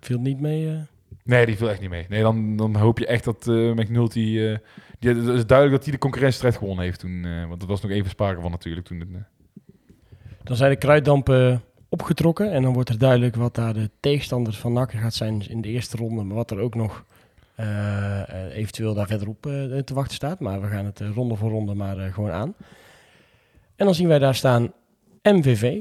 [0.00, 0.84] Viel niet mee.
[1.24, 2.06] Nee, die viel echt niet mee.
[2.08, 4.20] Nee, dan, dan hoop je echt dat eh McNulty...
[4.98, 7.48] die, het is duidelijk dat hij de concurrentiestrijd gewonnen heeft toen.
[7.48, 9.00] want er was nog even sprake van natuurlijk toen.
[9.00, 9.08] Het,
[10.42, 14.72] Dan zijn de kruiddampen opgetrokken en dan wordt er duidelijk wat daar de tegenstander van
[14.72, 16.22] NAC gaat zijn in de eerste ronde.
[16.22, 17.04] Maar wat er ook nog
[17.54, 20.40] eh, eh, eventueel daar verderop eh, te wachten staat.
[20.40, 22.54] Maar we gaan het ronde voor ronde maar gewoon aan.
[23.76, 24.72] En dan zien wij daar staan
[25.22, 25.78] MVV.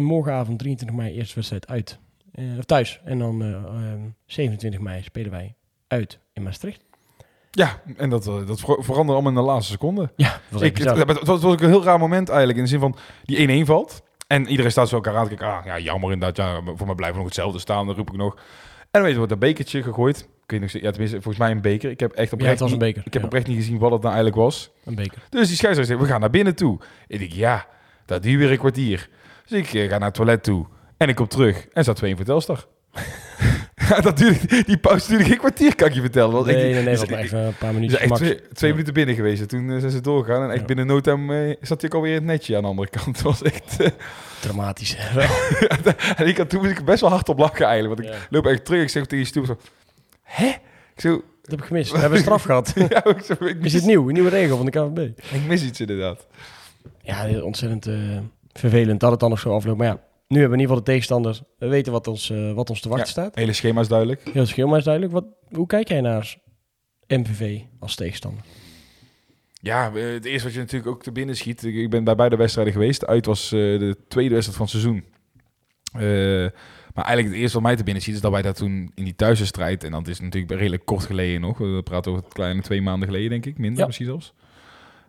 [0.00, 1.98] morgenavond 23 mei eerste wedstrijd uit.
[2.58, 3.00] Of thuis.
[3.04, 5.54] En dan eh, eh, 27 mei spelen wij
[5.88, 6.84] uit in Maastricht.
[7.50, 10.12] ja, en dat, dat ver- veranderde allemaal in de laatste seconde.
[10.16, 12.58] Ja, dat was Ik, het, was, het was ook een heel raar moment eigenlijk.
[12.58, 14.02] In de zin van, die 1-1 valt.
[14.32, 15.56] En iedereen staat zo elkaar aan te kijken.
[15.58, 16.36] Ah, ja, jammer inderdaad.
[16.46, 17.86] Ja, voor mij blijven we nog hetzelfde staan.
[17.86, 18.34] Dan roep ik nog.
[18.34, 18.42] En
[18.90, 20.18] dan weet je, wordt een bekertje gegooid.
[20.20, 21.90] Ik weet nog, ja, tenminste, volgens mij een beker.
[21.90, 23.02] Ik heb echt oprecht, een niet, beker.
[23.06, 24.70] ik heb Ja, oprecht niet gezien wat het nou eigenlijk was.
[24.84, 25.22] een beker.
[25.28, 26.80] Dus die scheidsrechter zegt, we gaan naar binnen toe.
[27.06, 27.66] Ik denk, ja,
[28.06, 29.08] dat duurt weer een kwartier.
[29.46, 30.66] Dus ik eh, ga naar het toilet toe.
[30.96, 31.66] En ik kom terug.
[31.72, 32.66] En zat twee in vertelstar.
[33.88, 36.32] ja, dat duurde, die pauze duurde geen kwartier, kan ik je vertellen.
[36.32, 38.20] Want Nee, ik, nee, dus even een paar dus echt max.
[38.20, 38.76] twee, twee Ja.
[38.76, 39.40] minuten binnen geweest.
[39.40, 40.42] En toen eh, zijn ze doorgegaan.
[40.42, 40.64] En echt Ja.
[40.66, 43.06] binnen no time eh, zat hij ook alweer het netje aan de andere kant.
[43.16, 43.80] Het was echt...
[43.80, 43.88] eh,
[44.40, 44.96] Dramatisch.
[46.16, 48.00] en ik had, toen moest ik best wel hard op lachen eigenlijk.
[48.02, 48.82] Want ik loop echt terug.
[48.82, 49.56] Ik zeg tegen je stoel zo...
[50.22, 50.46] Hè?
[50.94, 51.10] Ik zo...
[51.42, 51.92] Dat heb ik gemist.
[51.92, 52.72] We hebben straf gehad.
[52.88, 54.06] ja, ik, zo, ik, Is het nieuw?
[54.08, 55.18] Een nieuwe regel van de KVB?
[55.34, 56.26] ik mis iets inderdaad.
[57.00, 57.94] Ja, ontzettend eh,
[58.52, 59.78] vervelend dat het dan nog zo afloopt.
[59.78, 60.00] Maar ja,
[60.32, 61.40] nu hebben we in ieder geval de tegenstander.
[61.58, 63.12] We weten wat ons, eh, wat ons te wachten Ja.
[63.12, 63.24] staat.
[63.26, 64.28] Het hele schema is duidelijk.
[64.32, 65.12] Heel schil, maar is duidelijk.
[65.14, 66.36] Wat, hoe kijk jij naar
[67.06, 68.44] MVV als tegenstander?
[69.52, 71.64] Ja, eh, het eerste wat je natuurlijk ook te binnen schiet.
[71.64, 73.06] Ik ben bij beide wedstrijden geweest.
[73.06, 75.04] Uit was eh, de tweede wedstrijd van het seizoen.
[76.94, 79.04] Maar eigenlijk het eerste wat mij te binnen schiet is dat wij daar toen in
[79.04, 79.84] die thuiswedstrijd...
[79.84, 81.58] en dat is natuurlijk redelijk kort geleden nog.
[81.58, 83.58] We praten over kleine twee maanden geleden, denk ik.
[83.58, 83.86] Minder Ja.
[83.86, 84.32] misschien zelfs.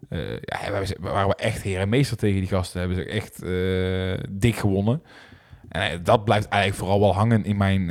[0.10, 2.80] Eh, ja, zijn- waren we echt heer en meester tegen die gasten.
[2.80, 5.04] Hebben ze echt eh, dik gewonnen.
[5.70, 7.90] En eh, dat blijft eigenlijk vooral wel hangen in mijn,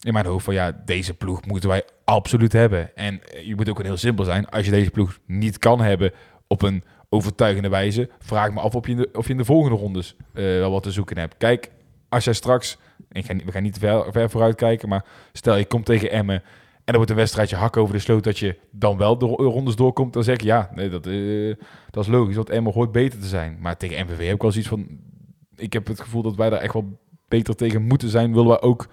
[0.00, 0.44] in mijn hoofd.
[0.44, 2.96] Van ja, deze ploeg moeten wij absoluut hebben.
[2.96, 4.48] En je moet ook heel simpel zijn.
[4.48, 6.12] Als je deze ploeg niet kan hebben
[6.46, 9.44] op een overtuigende wijze, vraag me af of je in de, of je in de
[9.44, 11.36] volgende rondes wel wat te zoeken hebt.
[11.36, 11.70] Kijk,
[12.08, 12.78] als jij straks,
[13.12, 16.42] ik ga, we gaan niet ver, ver vooruit kijken, maar stel je komt tegen Emmen
[16.86, 19.48] en er wordt een wedstrijdje hak over de sloot dat je dan wel de ro-
[19.50, 21.54] rondes doorkomt, dan zeg ik ja, nee, dat, eh,
[21.90, 23.56] dat is logisch, want Emmen hoort beter te zijn.
[23.60, 24.86] Maar tegen MVV heb ik wel zoiets van,
[25.56, 28.60] ik heb het gevoel dat wij daar echt wel beter tegen moeten zijn, willen we
[28.60, 28.88] ook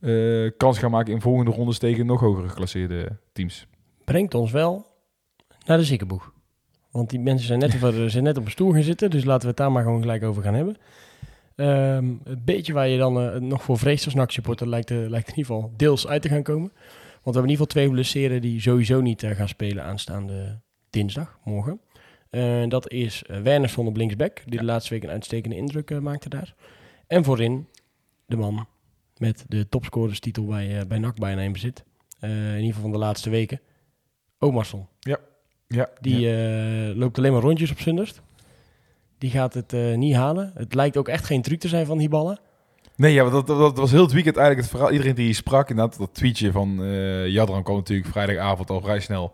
[0.00, 3.66] eh, kans gaan maken in volgende rondes tegen nog hoger geclasseerde teams.
[4.04, 4.86] Brengt ons wel
[5.66, 6.32] naar de ziekenboeg.
[6.90, 7.76] Want die mensen zijn net,
[8.12, 9.10] zijn net op een stoel gaan zitten.
[9.10, 10.76] Dus laten we het daar maar gewoon gelijk over gaan hebben.
[11.56, 15.28] Ehm het beetje waar je dan eh, nog voor vreest als NAC-supporter lijkt, eh, lijkt
[15.28, 16.72] in ieder geval deels uit te gaan komen.
[17.26, 20.60] Want we hebben in ieder geval twee blesseren die sowieso niet eh, gaan spelen aanstaande
[20.90, 21.80] dinsdag, morgen.
[22.30, 25.90] Eh, dat is uh, Werner van op linksback, die de laatste week een uitstekende indruk
[25.90, 26.54] eh, maakte daar.
[27.06, 27.68] En voorin
[28.26, 28.66] de man
[29.16, 31.84] met de topscorerstitel bij, eh bij NAC bijna in bezit.
[32.18, 33.60] Eh, in ieder geval van de laatste weken.
[34.38, 34.86] Omarsson.
[35.00, 38.22] Ja, Die eh, loopt alleen maar rondjes op Sundust.
[39.18, 40.52] Die gaat het eh, niet halen.
[40.54, 42.38] Het lijkt ook echt geen truc te zijn van die ballen.
[42.96, 44.92] Nee, ja, dat, dat, was heel het weekend eigenlijk het verhaal.
[44.92, 49.32] Iedereen die sprak, inderdaad, dat tweetje van eh Jadran kwam natuurlijk vrijdagavond al vrij snel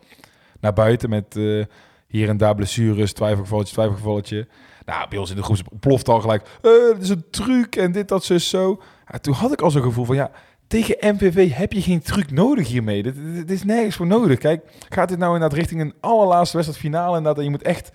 [0.61, 1.65] naar buiten met eh,
[2.07, 4.49] hier en daar blessures, twijfelgevalletje, twijfelgevalletje.
[4.85, 8.09] Nou, bij ons in de groep ploft al gelijk, dit is een truc en dit,
[8.09, 8.83] dat, zus, zo.
[9.13, 10.31] Ja, toen had ik al zo'n gevoel van, ja,
[10.67, 13.03] tegen MVV heb je geen truc nodig hiermee.
[13.03, 14.39] Dit, is nergens voor nodig.
[14.39, 17.91] Kijk, gaat dit nou inderdaad richting een allerlaatste wedstrijd finale inderdaad, je moet echt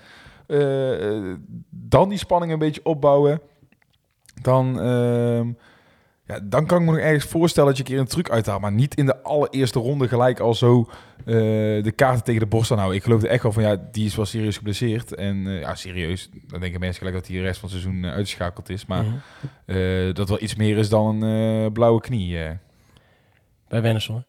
[1.69, 3.41] dan die spanning een beetje opbouwen.
[4.41, 5.51] Dan, ehm,
[6.25, 8.61] ja, dan kan ik me nog ergens voorstellen dat je een keer een truc uithaalt.
[8.61, 11.25] Maar niet in de allereerste ronde gelijk al zo eh,
[11.83, 12.97] de kaarten tegen de borst aan houden.
[12.97, 15.15] Ik geloofde echt wel van ja, die is wel serieus geblesseerd.
[15.15, 16.29] En eh, ja, serieus.
[16.47, 18.85] Dan denken mensen gelijk dat hij de rest van het seizoen eh, uitgeschakeld is.
[18.85, 19.05] Maar
[20.13, 22.37] dat wel iets meer is dan een blauwe knie.
[23.67, 24.25] Bij Wennersson.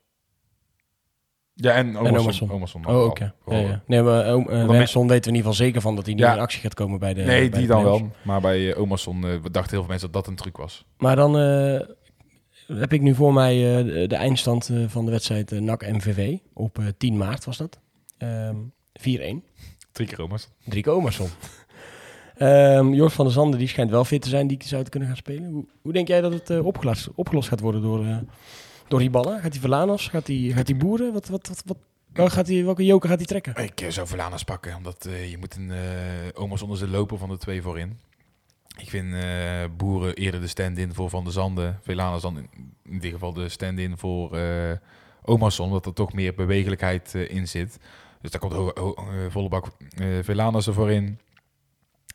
[1.60, 2.86] Ja, en Omerson.
[2.86, 3.34] Oh, oké.
[3.46, 3.82] Ja, ja.
[3.86, 6.32] Nee, maar uh, weten we in ieder geval zeker van dat hij niet Ja.
[6.32, 8.10] in actie gaat komen bij de nee, bij die de dan wel.
[8.22, 10.84] Maar bij uh, Omerson eh, dachten heel veel mensen dat dat een truc was.
[10.98, 11.80] Maar dan eh,
[12.78, 13.54] heb ik nu voor mij
[14.06, 16.36] de, eindstand van de wedstrijd eh, NAC MVV.
[16.52, 17.80] Op eh, 10 maart was dat.
[18.18, 18.56] Ehm
[18.98, 19.02] 4-1.
[19.92, 20.50] Drie keer Omerson.
[20.64, 21.28] Drie Omerson.
[22.36, 25.16] Ehm van der Zanden die schijnt wel fit te zijn, die zou het kunnen gaan
[25.16, 25.50] spelen.
[25.50, 28.06] Hoe, hoe denk jij dat het opgelost, opgelost gaat worden door,
[28.88, 29.40] door die ballen?
[29.40, 30.08] Gaat hij Verlanos?
[30.08, 31.12] Gaat hij gaat die boeren?
[31.12, 31.62] Wat, wat, wat,
[32.12, 33.64] wat, gaat hij, welke joker gaat hij trekken?
[33.64, 35.78] Ik eh, zou Verlanas pakken, omdat eh, je moet een uh,
[36.34, 37.98] Omerson is de loper van de twee voorin.
[38.76, 39.14] Ik vind
[39.76, 41.78] Boeren eerder de stand-in voor Van der Zanden.
[41.82, 42.48] Velanas dan
[42.84, 44.72] in, dit geval de stand-in voor uh,
[45.22, 47.78] Omerson, omdat er toch meer bewegelijkheid in zit.
[48.20, 48.72] Dus daar komt
[49.28, 49.66] volle bak
[50.22, 51.18] Velanas ervoor in.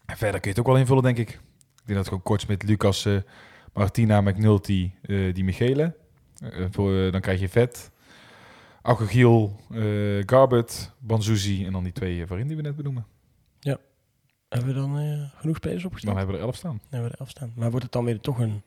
[0.06, 1.30] En verder kun je het ook wel invullen, denk ik.
[1.30, 1.40] Ik
[1.86, 3.08] denk dat gewoon Kortsmit, Lucas,
[3.74, 4.92] Martina, McNulty,
[5.34, 5.96] die Michele.
[6.51, 7.91] Eh, voor, dan krijg je vet,
[8.82, 13.06] Agogiel, uh, Garbet, Banzuzi en dan die twee uh, waarin die we net benoemen.
[14.53, 16.15] Hebben we dan eh, genoeg spelers opgesteld?
[16.15, 16.71] Dan hebben we er elf staan.
[16.71, 17.53] Dan hebben we er elf staan.
[17.56, 18.63] Maar wordt het dan weer toch een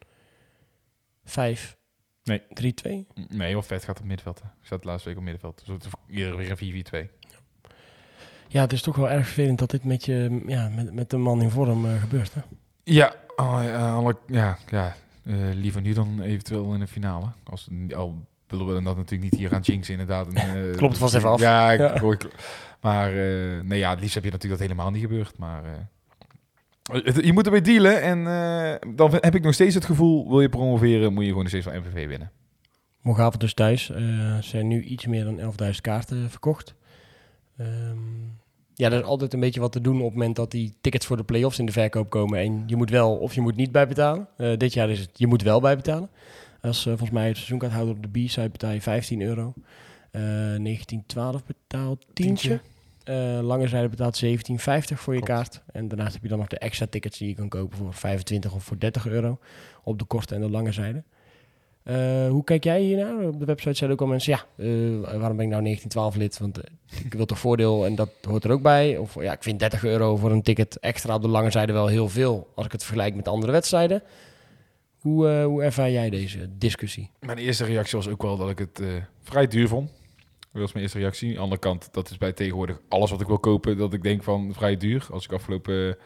[1.24, 1.76] 5?
[2.22, 2.40] Nee.
[2.40, 2.44] 3-2?
[3.28, 4.38] Nee, of vet gaat op middenveld.
[4.38, 5.58] Ik zat laatste week op middenveld.
[5.58, 7.10] Dus het is ieder weer een 4-4-2.
[8.48, 11.16] Ja, het is toch wel erg vervelend dat dit met, je, ja, met, met de
[11.16, 12.34] man in vorm eh, gebeurt.
[12.34, 12.40] Hè?
[12.84, 14.92] Ja, eh, alle, ja, ja eh,
[15.54, 17.26] liever nu dan eventueel in de finale.
[17.44, 20.32] Als, al willen we dat natuurlijk niet hier aan Jinx inderdaad.
[20.32, 20.36] En,
[20.70, 21.40] eh, Klopt vast even af.
[21.40, 21.98] Ja, ik, Ja.
[22.00, 22.18] hoor-
[22.80, 25.38] maar eh, nee, ja, het liefst heb je natuurlijk dat helemaal niet gebeurd.
[25.38, 28.02] Maar eh, je moet ermee dealen.
[28.02, 31.42] En eh, dan heb ik nog steeds het gevoel, wil je promoveren, moet je gewoon
[31.44, 32.30] nog steeds van MVV winnen.
[33.00, 33.90] Morgenavond dus thuis.
[33.90, 35.38] Er zijn nu iets meer dan
[35.74, 36.74] 11.000 kaarten verkocht.
[37.56, 37.98] Ehm,
[38.76, 41.06] ja, er is altijd een beetje wat te doen op het moment dat die tickets
[41.06, 42.38] voor de play-offs in de verkoop komen.
[42.38, 44.28] En je moet wel of je moet niet bijbetalen.
[44.36, 46.08] Eh dit jaar is het, je moet wel bijbetalen.
[46.60, 49.52] Als eh, volgens mij het seizoenkaarthouder op de B-side betaal je 15 euro.
[50.10, 52.60] Eh 1912 betaalt tientje.
[53.04, 55.24] Eh lange zijde betaalt 17,50 voor je Klopt.
[55.24, 55.62] kaart.
[55.72, 58.54] En daarnaast heb je dan nog de extra tickets die je kan kopen voor 25
[58.54, 59.38] of voor 30 euro.
[59.84, 61.02] Op de korte en de lange zijde.
[61.86, 63.26] Eh, hoe kijk jij hiernaar?
[63.26, 66.38] Op de website zeiden ook al mensen, ja, eh, waarom ben ik nou 1912 lid?
[66.38, 68.96] Want eh, ik wil toch voordeel en dat hoort er ook bij.
[68.96, 71.86] Of ja, ik vind 30 euro voor een ticket extra op de lange zijde wel
[71.86, 72.52] heel veel.
[72.54, 74.02] Als ik het vergelijk met andere wedstrijden.
[74.98, 77.10] Hoe, hoe ervaar jij deze discussie?
[77.20, 78.82] Mijn eerste reactie was ook wel dat ik het
[79.22, 79.90] vrij duur vond.
[80.52, 81.28] Dat was mijn eerste reactie.
[81.28, 84.02] Aan de andere kant, dat is bij tegenwoordig alles wat ik wil kopen, dat ik
[84.02, 85.06] denk van vrij duur.
[85.10, 85.96] Als ik afgelopen...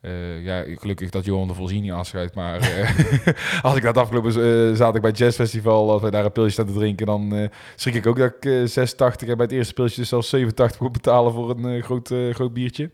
[0.00, 4.36] eh, ja, gelukkig dat Johan de Volzini aanschrijft, maar eh, als ik dat afgelopen eh
[4.76, 7.94] zaterdag bij het Jazz Festival, als wij daar een pilsje staan te drinken, dan schrik
[7.94, 10.92] ik ook dat ik eh 86 en bij het eerste pilsje dus zelfs 87 moet
[10.92, 12.90] betalen voor een groot, groot biertje.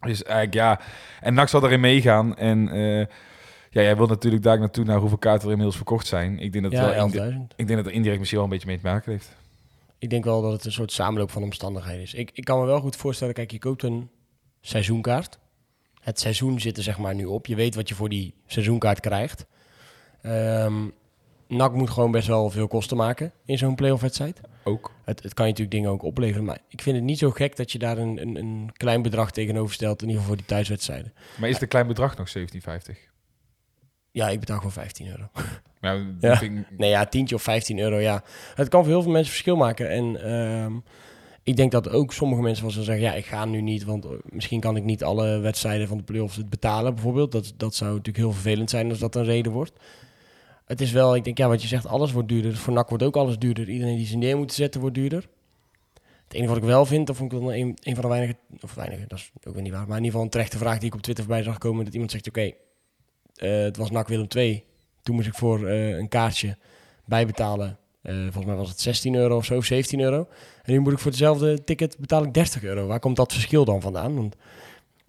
[0.00, 0.80] Dus eigenlijk ja,
[1.20, 2.68] en NAC zal daarin meegaan en
[3.70, 6.38] ja, jij wilt natuurlijk daar naartoe naar hoeveel kaarten er inmiddels verkocht zijn.
[6.38, 7.56] Ik denk dat wel Ja, indi- 11.000.
[7.56, 9.36] ik denk dat er indirect misschien wel een beetje mee te maken heeft.
[9.98, 12.14] Ik denk wel dat het een soort samenloop van omstandigheden is.
[12.14, 14.08] Ik, ik kan me wel goed voorstellen, kijk, je koopt een
[14.60, 15.38] seizoenkaart.
[16.04, 17.46] Het seizoen zit er zeg maar nu op.
[17.46, 19.46] Je weet wat je voor die seizoenkaart krijgt.
[20.22, 20.84] Ehm
[21.48, 24.40] NAC moet gewoon best wel veel kosten maken in zo'n playoff wedstrijd.
[24.64, 24.92] Ook.
[25.04, 27.56] Het, het kan je natuurlijk dingen ook opleveren, maar ik vind het niet zo gek
[27.56, 30.54] dat je daar een, een, een klein bedrag tegenover stelt, in ieder geval voor die
[30.54, 31.12] thuiswedstrijden.
[31.38, 32.44] Maar is het een klein bedrag nog 17,50?
[34.10, 35.28] Ja, ik betaal gewoon 15 euro.
[35.80, 38.22] Maar ja, vind Nee, ja, tientje of 15 euro, ja.
[38.54, 39.90] Het kan voor heel veel mensen verschil maken.
[39.90, 40.72] En ehm,
[41.44, 43.04] ik denk dat ook sommige mensen wel zullen zeggen...
[43.04, 46.02] ja, ik ga nu niet, want eh, misschien kan ik niet alle wedstrijden van de
[46.02, 47.32] play-offs betalen, bijvoorbeeld.
[47.32, 49.72] Dat, dat zou natuurlijk heel vervelend zijn als dat een reden wordt.
[50.64, 52.56] Het is wel, ik denk, ja, wat je zegt, alles wordt duurder.
[52.56, 53.68] Voor NAC wordt ook alles duurder.
[53.68, 55.28] Iedereen die zijn neer moet zetten, wordt duurder.
[56.24, 58.36] Het enige wat ik wel vind, vond ik dan een, een van de weinige...
[58.60, 59.86] of weinige, dat is ook weer niet waar...
[59.86, 61.84] maar in ieder geval een terechte vraag die ik op Twitter voorbij zag komen...
[61.84, 62.52] dat iemand zegt, oké,
[63.34, 64.64] eh, het was NAC Willem 2.
[65.02, 66.56] Toen moest ik voor eh, een kaartje
[67.04, 67.78] bijbetalen.
[68.04, 70.28] Eh, volgens mij was het 16 euro of zo, of 17 euro.
[70.62, 72.86] En nu moet ik voor hetzelfde ticket betaal ik 30 euro.
[72.86, 74.14] Waar komt dat verschil dan vandaan?
[74.16, 74.36] Want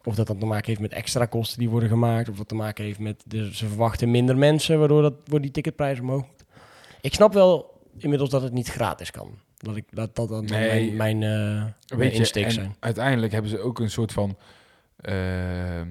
[0.04, 2.56] of dat dan te maken heeft met extra kosten die worden gemaakt, of dat te
[2.56, 6.26] maken heeft met de, ze verwachten minder mensen, waardoor dat wordt die ticketprijs omhoog.
[7.02, 9.30] Ik snap wel inmiddels dat het niet gratis kan.
[9.58, 10.94] Dat ik dat dat dan Nee.
[10.94, 12.76] mijn, mijn, je, insteek zijn.
[12.80, 14.38] uiteindelijk hebben ze ook een soort van
[14.96, 15.82] eh,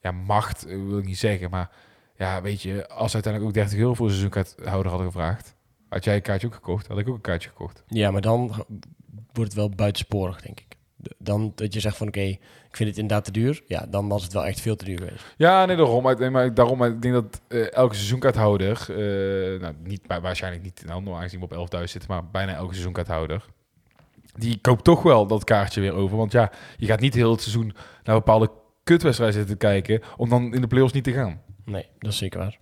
[0.00, 1.70] ja, macht, wil ik niet zeggen, maar
[2.16, 5.54] ja, weet je, als ze uiteindelijk ook 30 euro voor een seizoenkaarthouder hadden gevraagd,
[5.94, 7.82] had jij een kaartje ook gekocht, had ik ook een kaartje gekocht.
[7.86, 8.48] Ja, maar dan
[9.32, 10.76] wordt het wel buitensporig, denk ik.
[11.18, 13.62] Dan dat je zegt van oké, ik vind het inderdaad te duur.
[13.66, 15.34] Ja, dan was het wel echt veel te duur geweest.
[15.36, 16.02] Ja, nee, daarom.
[16.02, 20.20] Maar, nee, maar daarom, maar ik denk dat eh, elke seizoenkaarthouder, eh, nou, niet, maar
[20.20, 23.44] waarschijnlijk niet, nou, normaal gezien op 11.000 zitten, maar bijna elke seizoenkaarthouder,
[24.36, 26.16] die koopt toch wel dat kaartje weer over.
[26.16, 28.50] Want ja, je gaat niet heel het seizoen naar bepaalde
[28.84, 31.40] kutwedstrijden zitten kijken, om dan in de play-offs niet te gaan.
[31.64, 32.58] Nee, dat is zeker waar.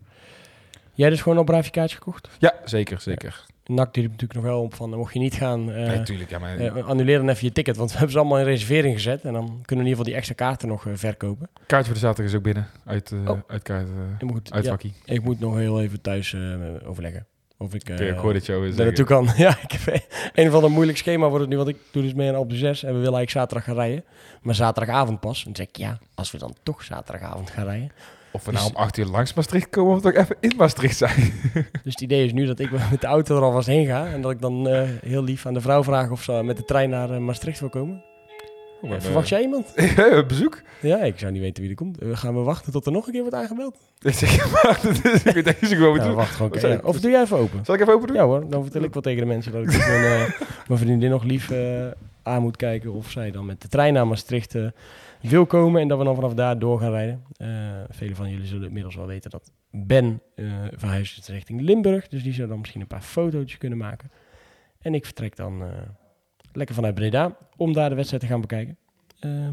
[1.02, 2.28] Jij dus gewoon op braaf je kaartje gekocht?
[2.38, 3.44] Ja, zeker, zeker.
[3.66, 6.56] NAC die natuurlijk nog wel op van, mocht je niet gaan, nee, tuurlijk, ja, maar
[6.56, 7.76] eh, annuleer dan even je ticket.
[7.76, 9.24] Want we hebben ze allemaal in reservering gezet.
[9.24, 11.50] En dan kunnen we in ieder geval die extra kaarten nog eh, verkopen.
[11.66, 13.38] kaartje voor de zaterdag is ook binnen, uit, Oh.
[13.46, 13.88] uit kaart,
[14.18, 16.36] Ik moet, uit ja, ik moet nog heel even thuis
[16.84, 17.26] overleggen.
[17.56, 19.28] Of ik, ik hoor dit jou naartoe kan.
[19.36, 20.02] Ja, ik heb
[20.34, 21.56] een of ander moeilijk schema wordt het nu.
[21.56, 23.74] Want ik doe dus mee aan op de 6 en we willen eigenlijk zaterdag gaan
[23.74, 24.04] rijden.
[24.42, 25.38] Maar zaterdagavond pas.
[25.38, 27.90] En dan zeg ik, ja, als we dan toch zaterdagavond gaan rijden.
[28.32, 30.96] Of we nou Dus- om 8 uur langs Maastricht komen of toch even in Maastricht
[30.96, 31.32] zijn.
[31.84, 34.06] Dus het idee is nu dat ik met de auto er alvast heen ga.
[34.06, 36.64] En dat ik dan eh, heel lief aan de vrouw vraag of ze met de
[36.64, 38.02] trein naar eh, Maastricht wil komen.
[38.82, 39.74] Oh, maar, Verwacht eh, jij iemand?
[40.28, 40.62] bezoek?
[40.80, 41.98] Ja, ik zou niet weten wie er komt.
[42.12, 43.76] Gaan we wachten tot er nog een keer wordt aangebeld?
[44.02, 44.34] Ik zeg,
[45.12, 46.14] is- ik weet deze gewoon doen.
[46.14, 46.70] wachten gewoon.
[46.72, 46.80] Ja?
[46.84, 47.64] Of doe jij even open?
[47.64, 48.16] Zal ik even open doen?
[48.16, 50.34] Ja hoor, dan vertel ik wel tegen de mensen dat ik dus mijn,
[50.68, 51.50] mijn vriendin nog lief
[52.22, 54.54] aan moet kijken of zij dan met de trein naar Maastricht
[55.22, 57.24] wil komen en dat we dan vanaf daar door gaan rijden.
[57.36, 57.48] Eh
[57.88, 62.32] velen van jullie zullen inmiddels wel weten dat Ben eh verhuist richting Limburg, dus die
[62.32, 64.10] zou dan misschien een paar fotootjes kunnen maken.
[64.78, 65.68] En ik vertrek dan eh,
[66.52, 68.76] lekker vanuit Breda om daar de wedstrijd te gaan bekijken.
[69.20, 69.48] Uh,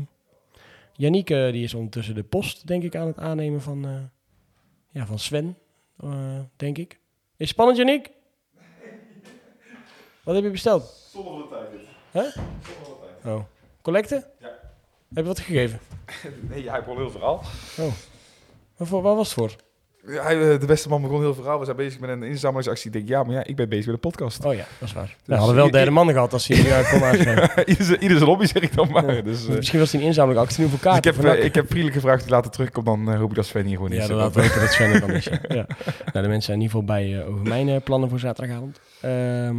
[1.52, 4.10] die is ondertussen de post, denk ik, aan het aannemen van,
[4.90, 5.58] ja, van Sven,
[6.56, 7.00] denk ik.
[7.38, 8.12] Is spannend, Yannick?
[10.24, 10.84] Wat heb je besteld?
[11.12, 11.48] Zonder de
[12.12, 12.36] tijd.
[13.26, 13.44] Oh.
[13.82, 14.28] Collecte?
[14.40, 14.59] Ja.
[15.14, 15.80] Heb je wat gegeven?
[16.50, 17.44] Nee, hij begon heel verhaal.
[18.78, 19.56] Voor, wat was het voor?
[20.06, 21.60] Hij, eh, de beste man begon heel verhaal.
[21.60, 22.88] We zijn bezig met een inzamelingsactie.
[22.88, 24.46] Ik denk, ja, maar ja, ik ben bezig met een podcast.
[24.46, 25.16] Oh ja, dat is waar.
[25.26, 27.70] we hadden wel derde man gehad als hij nu kon aanschrijven.
[27.70, 29.16] ieder, zijn- ieder zijn lobby, zeg ik dan maar.
[29.16, 29.22] Ja.
[29.22, 31.66] Dus, eh, Misschien was hij een inzamelactie nu voor dus ik, heb, eh, ik heb
[31.66, 32.86] vriendelijk gevraagd of hij later terugkomt.
[32.86, 33.98] Dan hoop ik dat Sven hier gewoon is.
[34.02, 35.26] ja, dan laten we dat Sven er dan is.
[35.26, 35.40] Ja.
[35.48, 35.66] Ja.
[36.14, 38.80] Nou, de mensen zijn in ieder geval bij over mijn plannen voor zaterdagavond.
[39.02, 39.58] Ehm,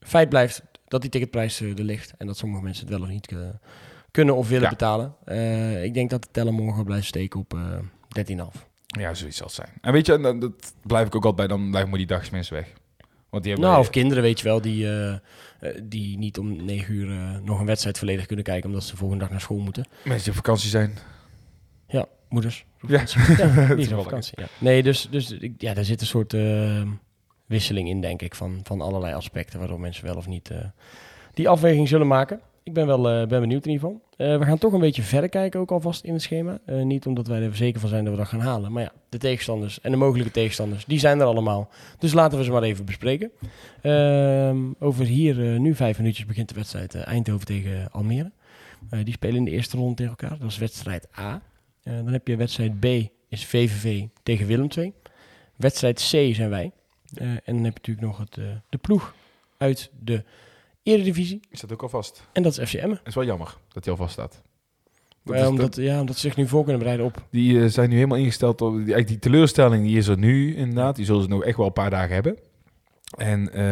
[0.00, 2.12] feit blijft dat die ticketprijs er ligt.
[2.18, 3.34] En dat sommige mensen het wel of niet
[4.14, 4.68] kunnen of willen Ja.
[4.68, 5.14] betalen.
[5.24, 8.66] Eh, ik denk dat de teller morgen blijft steken op eh 13,5.
[8.86, 9.68] Ja, zoiets zal het zijn.
[9.80, 11.56] En weet je, en dan- dat blijf ik ook altijd bij.
[11.56, 12.72] Dan blijven maar die dagsmensen weg.
[13.30, 13.70] Want die hebben...
[13.70, 15.18] Nou, of kinderen, weet je wel, die, eh, eh,
[15.82, 18.96] die niet om 9 uur eh, nog een wedstrijd volledig kunnen kijken omdat ze de
[18.96, 19.84] volgende dag naar school moeten.
[20.04, 20.98] mensen die op vakantie zijn.
[21.88, 22.64] Ja, moeders.
[22.86, 23.04] Ja.
[23.74, 24.40] die wel op vakantie.
[24.40, 24.46] Ja.
[24.58, 26.82] Nee, dus, dus ik- ja, daar zit een soort eh,
[27.46, 30.58] wisseling in, denk ik, van, van allerlei aspecten waardoor mensen wel of niet eh,
[31.34, 32.40] die afweging zullen maken.
[32.64, 34.02] Ik ben wel eh, ben benieuwd in ieder geval.
[34.16, 36.58] Eh, we gaan toch een beetje verder kijken, ook alvast in het schema.
[36.64, 38.72] Eh, niet omdat wij er zeker van zijn dat we dat gaan halen.
[38.72, 41.68] Maar ja, de tegenstanders en de mogelijke tegenstanders, die zijn er allemaal.
[41.98, 43.30] Dus laten we ze maar even bespreken.
[43.80, 48.30] Ehm, over hier, nu vijf minuutjes, begint de wedstrijd Eindhoven tegen Almere.
[49.02, 50.38] Die spelen in de eerste ronde tegen elkaar.
[50.38, 51.42] Dat is wedstrijd A.
[51.82, 52.84] Dan heb je wedstrijd B,
[53.28, 54.92] is VVV tegen Willem II.
[55.56, 56.72] Wedstrijd C zijn wij.
[57.14, 58.38] En dan heb je natuurlijk nog het,
[58.68, 59.14] de ploeg
[59.56, 60.24] uit de
[60.84, 61.40] Eredivisie.
[61.50, 62.22] Is dat ook al vast?
[62.32, 62.96] En dat is FC Emmen.
[62.98, 64.42] Het is wel jammer dat hij al vast staat.
[65.24, 67.26] Dat is- omdat, ja, omdat ze zich nu voor kunnen bereiden op.
[67.30, 68.68] Die eh, zijn nu helemaal ingesteld op...
[68.70, 70.96] Die, eigenlijk die teleurstelling die is er nu inderdaad.
[70.96, 72.36] Die zullen ze nog echt wel een paar dagen hebben.
[73.16, 73.62] En, eh,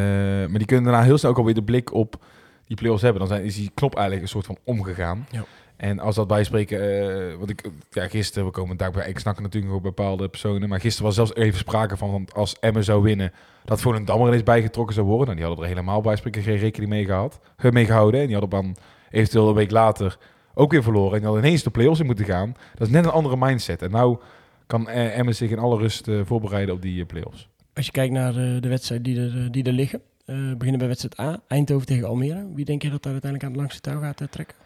[0.49, 2.25] maar die kunnen daarna heel snel ook alweer de blik op
[2.67, 3.21] die play-offs hebben.
[3.21, 5.27] Dan zijn, is die knop eigenlijk een soort van omgegaan.
[5.31, 5.45] Ja.
[5.83, 6.81] En als dat bijspreken...
[6.81, 9.09] eh wat ik, ja, gisteren, we komen daar bij...
[9.09, 10.69] Ik snap natuurlijk ook bepaalde personen.
[10.69, 12.11] Maar gisteren was zelfs even sprake van...
[12.11, 13.33] Want als Emmen zou winnen...
[13.65, 15.27] Dat Volendam er ineens bijgetrokken zou worden.
[15.27, 18.21] Nou, die hadden er helemaal bij spreken geen rekening mee, gehad, eh, mee gehouden.
[18.21, 18.77] En die hadden dan
[19.11, 20.19] eventueel een week later
[20.55, 21.23] ook weer verloren.
[21.23, 22.55] En die ineens de play-offs in moeten gaan.
[22.75, 23.83] Dat is net een andere mindset.
[23.83, 24.19] En nou
[24.67, 27.49] kan eh, Emmen zich in alle rust voorbereiden op die play-offs.
[27.75, 30.01] Als je kijkt naar eh, de wedstrijden die er, die er liggen.
[30.27, 32.47] beginnen bij wedstrijd A, Eindhoven tegen Almere.
[32.55, 34.62] Wie denk je dat daar uiteindelijk aan het langste touw gaat trekken?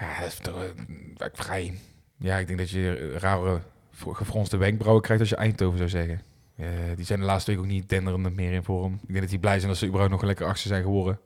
[0.00, 1.74] Ja, dat is toch eh, vrij.
[2.16, 3.60] Ja, ik denk dat je rare
[3.92, 6.20] fro- gefronste wenkbrauwen krijgt als je Eindhoven zou zeggen.
[6.56, 8.92] Eh, die zijn de laatste week ook niet denderend meer in vorm.
[8.92, 11.18] Ik denk dat die blij zijn dat ze überhaupt nog een lekker achter zijn geworden.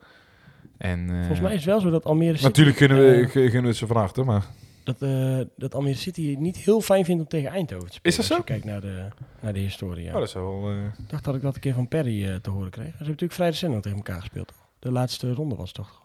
[0.78, 3.28] En, eh, Volgens mij is het wel zo dat Almere City, Natuurlijk kunnen we, eh,
[3.28, 4.44] g- gunnen we het ze van harte, maar...
[4.84, 8.18] dat, eh, dat Almere City niet heel fijn vindt om tegen Eindhoven te spelen.
[8.18, 9.08] Is dat Als je kijkt naar de,
[9.40, 10.04] naar de historie.
[10.04, 10.12] Ja.
[10.12, 10.68] Oh, dat is wel...
[10.70, 12.84] eh, Ik dacht dat ik dat een keer van Perry eh, te horen kreeg.
[12.86, 14.52] Ze hebben natuurlijk vrij recent tegen elkaar gespeeld.
[14.78, 16.02] De laatste ronde was het toch?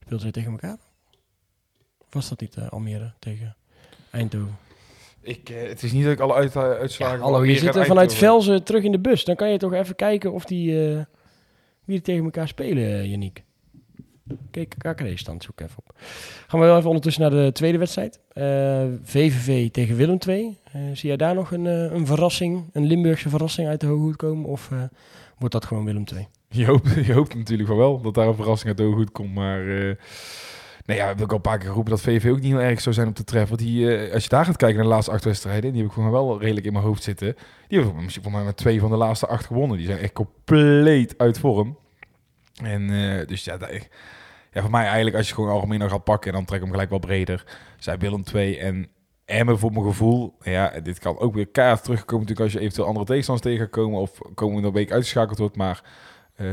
[0.00, 0.76] Speelden ze tegen elkaar?
[2.10, 3.56] Was dat niet eh, Almere tegen
[4.10, 4.58] Eindhoven?
[5.20, 7.16] ik, eh, het is niet dat ik alle uit, uitslagen...
[7.16, 9.24] Ja, hallo, je zit er vanuit Velzen terug in de bus.
[9.24, 11.04] Dan kan je toch even kijken of die, eh,
[11.84, 13.42] wie er tegen elkaar spelen, uh, Yannick.
[14.50, 15.92] Kijk, KKD-stand zoek even op.
[16.46, 18.20] Gaan we wel even ondertussen naar de tweede wedstrijd.
[18.32, 20.58] Eh, VVV tegen Willem II.
[20.72, 24.00] Eh, zie jij daar nog een, eh, een verrassing, een Limburgse verrassing uit de hoge
[24.00, 24.44] hoed komen?
[24.44, 24.82] Of eh,
[25.38, 26.26] wordt dat gewoon Willem II?
[26.48, 29.34] Je hoopt, je hoopt natuurlijk van wel dat daar een verrassing uit de goed komt.
[29.34, 29.94] Maar uh,
[30.88, 32.60] nou ja, we hebben ook al een paar keer geroepen dat VV ook niet heel
[32.60, 33.56] erg zou zijn om te treffen.
[33.56, 35.90] Want die, uh, als je daar gaat kijken naar de laatste acht wedstrijden, die heb
[35.90, 37.36] ik gewoon wel redelijk in mijn hoofd zitten.
[37.68, 39.76] Die hebben misschien voor mij met twee van de laatste acht gewonnen.
[39.76, 41.78] Die zijn echt compleet uit vorm.
[42.62, 43.70] En uh, dus ja, dat,
[44.52, 46.62] ja, voor mij eigenlijk als je gewoon algemeen nog gaat pakken en dan trek ik
[46.62, 47.44] hem gelijk wel breder.
[47.78, 48.88] Zij Willem 2 en
[49.24, 50.36] Emmen voor mijn gevoel.
[50.40, 53.74] Ja, dit kan ook weer keihard terugkomen natuurlijk als je eventueel andere tegenstanders tegen gaat
[53.74, 55.56] komen of komende week uitgeschakeld wordt.
[55.56, 55.82] Maar
[56.40, 56.46] uh,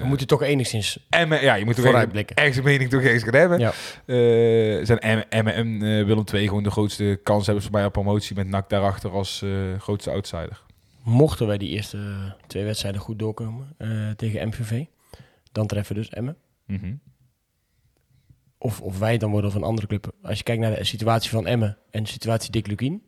[0.00, 2.36] we moeten toch enigszins Emmen, ja, je moet toch vooruitblikken.
[2.36, 3.58] Ergens een mening toch eens gaan hebben.
[3.58, 3.72] Ja.
[4.06, 7.84] Uh, zijn Emmen, Emmen en uh, Willem II gewoon de grootste kans hebben voor mij
[7.84, 9.44] op promotie met NAC daarachter als
[9.78, 10.62] grootste outsider.
[11.02, 11.98] Mochten wij die eerste
[12.46, 13.76] twee wedstrijden goed doorkomen
[14.16, 14.84] tegen MVV,
[15.52, 16.36] dan treffen we dus Emmen.
[16.66, 17.00] Mm -hmm.
[18.58, 20.12] of, of wij dan worden een andere club.
[20.22, 23.02] Als je kijkt naar de situatie van Emmen en de situatie Dick Lukien.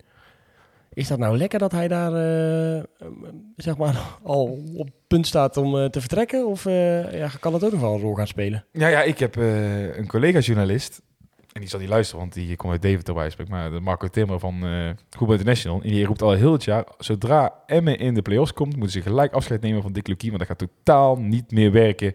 [0.93, 2.83] Is dat nou lekker dat hij daar uh,
[3.57, 6.47] zeg maar al op punt staat om uh, te vertrekken?
[6.47, 8.65] Of uh, ja, kan het ook nog wel een rol gaan spelen?
[8.73, 11.03] Ja, ja ik heb eh, een collega-journalist.
[11.53, 13.53] En die zal niet luisteren, want die komt uit Deventer bij spreken.
[13.53, 15.83] Maar de Marco Timmer van uh, International.
[15.83, 19.09] En die roept al heel het jaar, zodra Emmen in de play-offs komt, moeten ze
[19.09, 20.31] gelijk afscheid nemen van Dick Lukien.
[20.31, 22.15] Want dat gaat totaal niet meer werken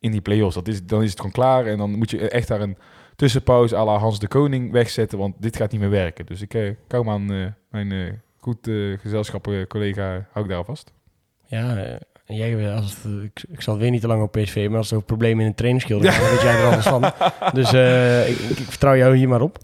[0.00, 0.54] in die play-offs.
[0.54, 1.66] Dat is, dan is het gewoon klaar.
[1.66, 2.76] En dan moet je echt daar een
[3.16, 5.18] tussenpauze à la Hans de Koning wegzetten.
[5.18, 6.26] Want dit gaat niet meer werken.
[6.26, 10.44] Dus ik uh, kou me aan uh, mijn uh, goed eh, gezelschap, eh, collega, hou
[10.44, 10.92] ik daar alvast.
[11.46, 11.96] Ja, eh,
[12.26, 14.78] jij, eh, als het, eh, ik, ik zal weer niet te lang op PSV, maar
[14.78, 17.02] als er ook problemen in een trainingsschilder gaan, dan weet jij er alles van.
[17.60, 19.58] Dus eh, ik, ik, ik vertrouw jou hier maar op.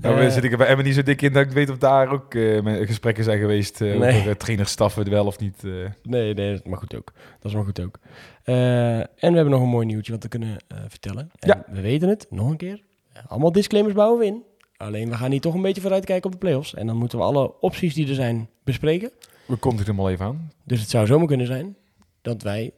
[0.00, 1.78] Nou, Eh, zit ik er bij Emmen niet zo dik in dat ik weet of
[1.78, 4.18] daar ook eh, gesprekken zijn geweest eh, Nee.
[4.20, 5.64] over trainerstaffen wel of niet.
[5.64, 5.70] eh.
[6.02, 7.12] Nee, nee, dat mag goed ook.
[7.40, 7.98] Dat is maar goed ook.
[8.44, 11.30] Eh, en we hebben nog een mooi nieuwtje wat we kunnen eh, vertellen.
[11.38, 11.64] En Ja.
[11.74, 12.82] We weten het, nog een keer.
[13.26, 14.42] Allemaal disclaimers bouwen we in.
[14.76, 16.74] Alleen we gaan hier toch een beetje vooruitkijken op de play-offs.
[16.74, 19.10] En dan moeten we alle opties die er zijn bespreken.
[19.46, 20.52] We komt er al even aan.
[20.64, 21.76] Dus het zou zomaar kunnen zijn
[22.22, 22.72] dat wij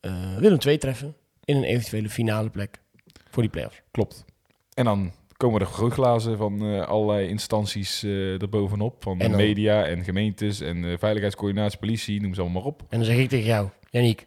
[0.00, 1.14] eh, Willem II treffen
[1.44, 2.80] in een eventuele finale plek
[3.30, 3.82] voor die play-offs.
[3.90, 4.24] Klopt.
[4.74, 9.02] En dan komen er grootglazen van eh, allerlei instanties eh erbovenop.
[9.02, 12.80] Van En dan- media en gemeentes en eh, veiligheidscoördinatie, politie, noem ze allemaal maar op.
[12.88, 14.26] En dan zeg ik tegen jou, Janiek,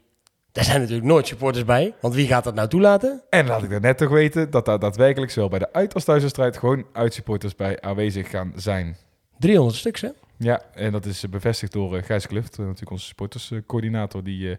[0.56, 1.94] daar zijn natuurlijk nooit supporters bij.
[2.00, 3.22] Want wie gaat dat nou toelaten?
[3.30, 6.04] En laat ik daar net toch weten dat daar daadwerkelijk zowel bij de uit- als
[6.04, 8.98] thuiswedstrijd gewoon uitsupporters bij aanwezig gaan zijn.
[9.40, 10.10] 300 stuks, hè?
[10.38, 14.24] Ja, en dat is eh, bevestigd door eh, Gijs Kluft, eh, natuurlijk onze supporterscoördinator.
[14.24, 14.58] Die,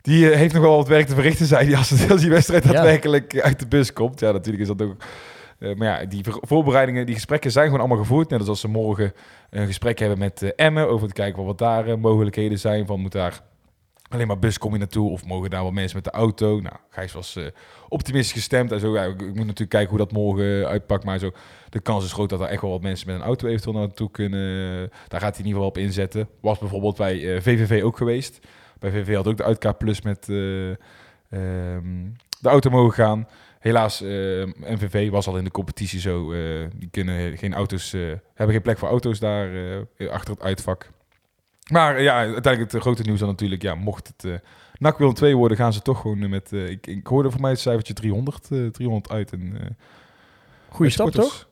[0.00, 1.88] die heeft nog wel wat werk te verrichten, zei hij, als,
[2.20, 2.72] die wedstrijd Ja.
[2.72, 4.20] daadwerkelijk uit de bus komt.
[4.20, 4.96] Ja, natuurlijk is dat ook...
[5.58, 8.28] maar ja, die voorbereidingen, die gesprekken zijn gewoon allemaal gevoerd.
[8.30, 9.12] Net als als ze morgen
[9.50, 12.86] een gesprek hebben met Emmen, over te kijken wat daar mogelijkheden zijn.
[12.86, 13.42] Van moet daar
[14.12, 16.60] alleen maar bus kom je naartoe of mogen daar wel mensen met de auto?
[16.60, 17.44] Nou, Gijs was eh,
[17.88, 18.94] optimistisch gestemd en zo.
[18.94, 21.30] Ja, ik, moet natuurlijk kijken hoe dat morgen eh, uitpakt, maar zo
[21.68, 24.10] de kans is groot dat er echt wel wat mensen met een auto eventueel naartoe
[24.10, 24.78] kunnen.
[25.08, 26.28] Daar gaat hij in ieder geval op inzetten.
[26.40, 28.38] Was bijvoorbeeld bij eh, VVV ook geweest.
[28.78, 30.76] Bij VVV had ook de Uitkaart Plus met eh, ehm,
[32.40, 33.28] de auto mogen gaan.
[33.58, 34.08] Helaas, eh,
[34.56, 36.32] MVV was al in de competitie zo.
[36.32, 36.40] eh,
[36.76, 38.00] die kunnen geen auto's, eh,
[38.34, 39.50] hebben geen plek voor auto's daar
[39.96, 40.90] eh, achter het uitvak.
[41.72, 43.62] Maar ja, uiteindelijk het grote nieuws dan natuurlijk.
[43.62, 44.34] Ja, mocht het uh,
[44.78, 46.52] NAC Willem 2 worden, gaan ze toch gewoon met...
[46.52, 49.32] eh, ik, ik hoorde voor mij het cijfertje 300, eh 300 uit.
[49.32, 49.40] En,
[50.68, 51.48] Goeie met stap, toch?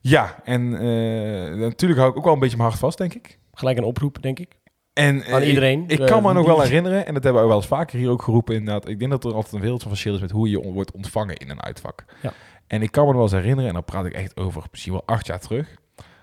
[0.00, 3.38] Ja, en eh, natuurlijk hou ik ook wel een beetje mijn hart vast, denk ik.
[3.52, 4.56] Gelijk een oproep, denk ik.
[4.92, 5.84] En, Aan iedereen.
[5.86, 8.10] Ik, ik kan me nog wel herinneren, en dat hebben we wel eens vaker hier
[8.10, 8.88] ook geroepen inderdaad.
[8.88, 10.92] Ik denk dat er altijd een wereld van verschil is met hoe je on- wordt
[10.92, 12.04] ontvangen in een uitvak.
[12.22, 12.32] Ja.
[12.66, 14.92] En ik kan me nog wel eens herinneren, en dan praat ik echt over misschien
[14.92, 15.74] wel acht jaar terug,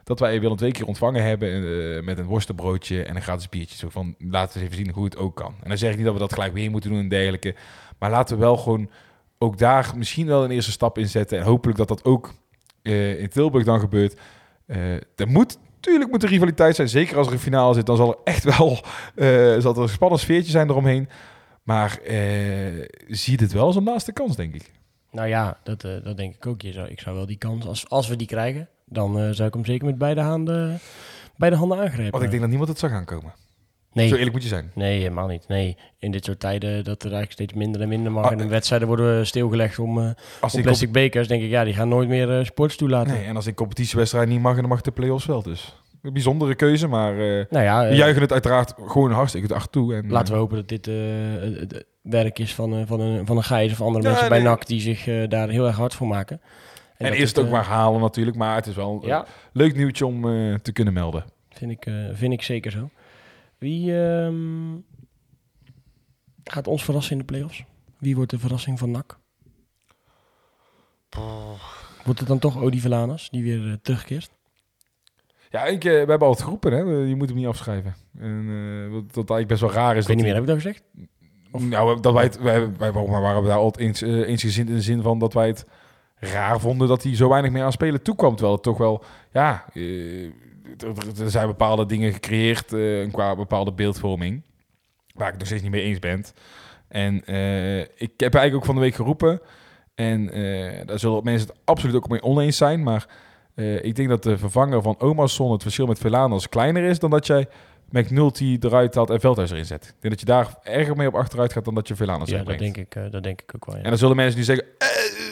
[0.04, 3.78] dat wij Willem twee keer ontvangen hebben eh, met een worstenbroodje en een gratis biertje.
[3.78, 5.56] Zo van, laten we eens even zien hoe het ook kan.
[5.62, 7.56] En dan zeg ik niet dat we dat gelijk weer moeten doen en dergelijke.
[7.99, 8.89] Maar laten we wel gewoon
[9.38, 11.38] ook daar misschien wel een eerste stap in zetten.
[11.38, 12.34] En hopelijk dat dat ook
[12.82, 14.20] eh, in Tilburg dan gebeurt.
[14.66, 16.89] Eh er moet, tuurlijk moet er rivaliteit zijn.
[16.89, 18.76] Zeker als er een finale zit, dan zal er echt wel
[19.62, 21.10] zal er een spannend sfeertje zijn eromheen.
[21.64, 21.99] Maar
[23.08, 24.72] zie dit wel als een laatste kans, denk ik.
[25.12, 26.64] Nou ja, dat, dat denk ik ook.
[26.64, 29.66] Ik zou wel die kans, als, als we die krijgen, dan eh, zou ik hem
[29.66, 30.80] zeker met beide handen,
[31.36, 32.12] beide handen aangrijpen.
[32.12, 33.34] Want ik denk dat niemand het zou gaan komen.
[33.94, 34.72] nee, Zo eerlijk moet je zijn.
[34.76, 35.48] nee, helemaal niet.
[35.48, 38.26] Nee, in dit soort tijden dat er eigenlijk steeds minder en minder mag.
[38.26, 41.28] Ah, en de eh, wedstrijden worden stilgelegd om, eh Als om plastic bekers.
[41.28, 43.14] denk ik, ja, die gaan nooit meer eh, sports toelaten.
[43.14, 45.42] Nee, en als in competitiewedstrijd niet mag, dan mag de play-offs wel.
[45.44, 49.72] Dus een bijzondere keuze, maar eh Nou ja, we juichen het uiteraard gewoon hartstikke hard
[49.72, 49.96] toe.
[49.96, 53.44] En, laten we hopen dat dit het- het werk is van, van, een, van een
[53.44, 54.48] Gijs of andere Ja, mensen bij nee.
[54.48, 56.42] NAC die zich daar heel erg hard voor maken.
[57.02, 59.76] En, eerst het, ook eh, maar halen natuurlijk, maar het is wel een Ja, leuk
[59.76, 61.26] nieuwtje om eh, te kunnen melden.
[61.49, 62.89] Vind ik, eh, vind ik zeker zo.
[63.58, 64.76] Wie ehm,
[66.43, 67.64] gaat ons verrassen in de play-offs?
[67.99, 69.20] Wie wordt de verrassing van NAC?
[72.04, 74.30] Wordt het dan toch Odi Velanas, die weer eh, terugkeert?
[75.49, 76.80] Ja, ik, eh, we hebben al het geroepen, hè?
[76.80, 77.95] je moet hem niet afschrijven.
[78.20, 80.02] En, eh, wat, wat eigenlijk best wel raar is.
[80.02, 80.84] Ik weet niet meer, heb ik dat gezegd?
[81.52, 84.70] hij- Nou, dat wij het, wij, wij maar waren we daar altijd eens, eh, eensgezind
[84.70, 85.66] in de zin van dat wij het
[86.22, 88.32] raar vonden dat hij zo weinig meer aan spelen toekwam.
[88.32, 90.24] Terwijl het toch wel, ja, eh,
[91.19, 94.41] er, zijn bepaalde dingen gecreëerd eh, qua bepaalde beeldvorming.
[95.13, 96.26] Waar ik het nog steeds niet mee eens ben.
[96.88, 99.41] En eh, ik heb eigenlijk ook van de week geroepen.
[99.95, 100.26] En
[100.86, 102.84] daar zullen mensen het absoluut ook mee oneens zijn.
[102.84, 103.07] Maar
[103.82, 107.28] ik denk dat de vervanger van Omarsson het verschil met Velanas kleiner is dan dat
[107.28, 107.47] jij
[107.92, 109.84] McNulty eruit haalt en Veldhuis erin zet.
[109.84, 112.44] Ik denk dat je daar erger mee op achteruit gaat dan dat je Velanas Ja,
[112.44, 113.76] dat denk, ik, eh, dat denk ik ook wel.
[113.76, 113.82] Ja.
[113.82, 114.88] En dan zullen mensen nu zeggen, eh,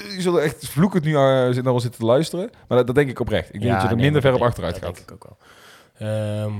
[0.09, 2.49] die zullen echt vloekend nu uh, zitten, wel zitten te luisteren.
[2.67, 3.47] Maar dat, dat denk ik oprecht.
[3.47, 4.83] Ik denk Ja, dat je er nee, minder ver op achteruit gaat.
[4.83, 5.37] Dat denk ik ook wel.
[6.09, 6.53] Ehm,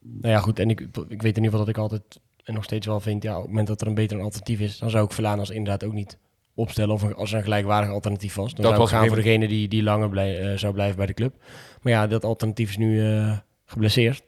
[0.00, 0.58] nou ja, goed.
[0.58, 3.22] En ik, ik weet in ieder geval dat ik altijd en nog steeds wel vind,
[3.22, 5.84] ja, op het moment dat er een beter alternatief is, dan zou ik Velanas inderdaad
[5.84, 6.18] ook niet
[6.54, 8.54] opstellen of als er een gelijkwaardig alternatief was.
[8.54, 11.06] Dan Dat zou was gaan voor degene die, die langer blij, eh, zou blijven bij
[11.06, 11.34] de club.
[11.82, 14.22] Maar ja, dat alternatief is nu eh, geblesseerd.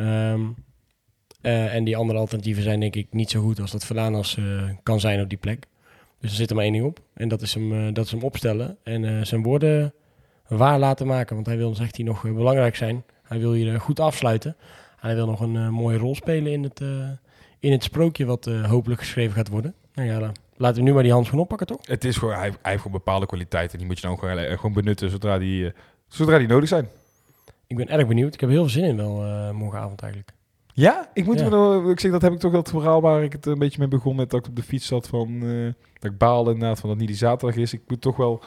[0.00, 0.40] Ehm,
[1.40, 4.44] eh, en die andere alternatieven zijn denk ik niet zo goed als dat Velanas eh,
[4.82, 5.66] kan zijn op die plek.
[6.20, 7.00] Dus er zit er maar één ding op.
[7.14, 8.76] En dat is hem, eh, dat is hem opstellen.
[8.82, 9.94] En zijn woorden
[10.48, 11.34] waar laten maken.
[11.34, 13.04] Want hij wil, zegt hij, nog belangrijk zijn.
[13.22, 14.56] Hij wil hier goed afsluiten.
[15.00, 16.80] En hij wil nog een mooie rol spelen in het,
[17.58, 19.74] in het sprookje wat hopelijk geschreven gaat worden.
[19.94, 21.78] Nou ja, laten we nu maar die handschoen oppakken, toch?
[21.82, 23.78] Het is gewoon, hij, hij heeft gewoon bepaalde kwaliteiten.
[23.78, 25.72] Die moet je dan gewoon, gewoon benutten zodra die,
[26.08, 26.88] zodra die nodig zijn.
[27.70, 28.34] Ik ben erg benieuwd.
[28.34, 30.32] Ik heb heel veel zin in wel eh, morgenavond eigenlijk.
[30.72, 31.44] Ja, ik moet Ja.
[31.44, 33.78] me nog- ik zeg dat heb ik toch dat verhaal waar ik het een beetje
[33.78, 36.80] mee begon met dat ik op de fiets zat van eh, dat ik baalde inderdaad
[36.80, 37.72] van dat niet die zaterdag is.
[37.72, 38.42] Ik moet toch wel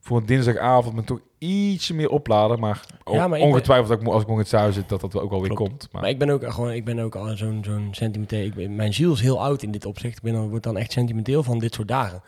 [0.00, 4.06] voor een dinsdagavond me toch ietsje meer opladen, maar, Ja, maar ben- ongetwijfeld dat ik
[4.06, 5.70] als ik morgen het thuis zit dat dat ook wel weer Klopt.
[5.70, 5.88] komt.
[5.92, 8.44] Maar, Maar ik ben ook gewoon, ik ben ook al zo'n zo'n sentimenteel.
[8.44, 10.16] Ik ben, mijn ziel is heel oud in dit opzicht.
[10.16, 12.22] Ik ben dan, word dan echt sentimenteel van dit soort dagen.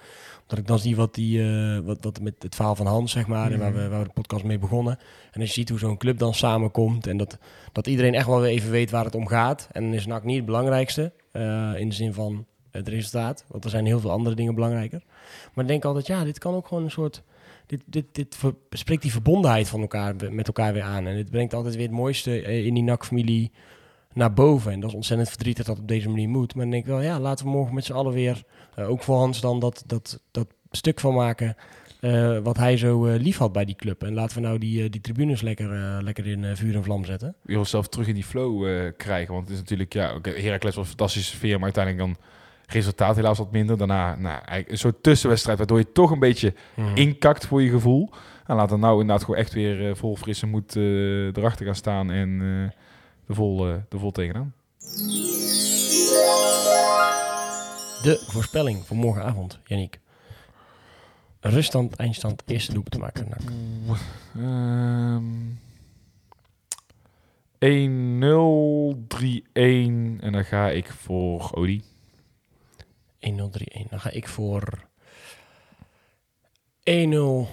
[0.53, 3.27] Dat ik dan zie wat die, eh, wat, wat met het verhaal van Hans, zeg
[3.27, 4.99] maar, en waar we, waar we de podcast mee begonnen.
[5.31, 7.39] En als je ziet hoe zo'n club dan samenkomt en dat,
[7.73, 9.69] dat iedereen echt wel weer even weet waar het om gaat.
[9.73, 13.45] En dan is NAC niet het belangrijkste, eh, in de zin van het resultaat.
[13.49, 15.03] Want er zijn heel veel andere dingen belangrijker.
[15.55, 17.23] Maar ik denk altijd, ja, dit kan ook gewoon een soort...
[17.67, 18.37] Dit, dit, dit
[18.71, 21.07] spreekt die verbondenheid van elkaar, met elkaar weer aan.
[21.07, 23.51] En het brengt altijd weer het mooiste eh, in die NAC-familie
[24.13, 24.73] naar boven.
[24.73, 26.55] En dat is ontzettend verdrietig dat het op deze manier moet.
[26.55, 28.43] Maar dan denk ik wel, ja, laten we morgen met z'n allen weer,
[28.75, 31.57] eh, ook voor Hans dan, dat, dat, dat stuk van maken
[32.01, 34.03] eh, wat hij zo eh, lief had bij die club.
[34.03, 37.35] En laten we nou die, die tribunes lekker, lekker in vuur en vlam zetten.
[37.43, 39.35] je wil zelf terug in die flow krijgen.
[39.35, 42.25] Want het is natuurlijk, ja, Heracles was een fantastische sfeer, maar uiteindelijk dan
[42.67, 43.79] resultaat helaas wat minder.
[43.79, 46.55] Daarna nou, een soort tussenwedstrijd, waardoor je toch een beetje
[46.95, 48.11] inkakt voor je gevoel.
[48.47, 52.41] En laat dan nou inderdaad gewoon echt weer vol frisse moed erachter gaan staan en
[53.27, 54.55] er, vol, eh er vol tegenaan.
[58.03, 60.01] De voorspelling voor morgenavond, Yannick.
[61.41, 63.29] Ruststand, eindstand, eerste doelpunt te maken.
[64.37, 65.61] Ehm
[67.63, 67.65] 1-0,
[69.07, 71.83] 3-1 en dan ga ik voor Odi.
[73.19, 73.89] 1-0, 3-1.
[73.89, 74.85] Dan ga ik voor
[76.81, 77.49] 1-0,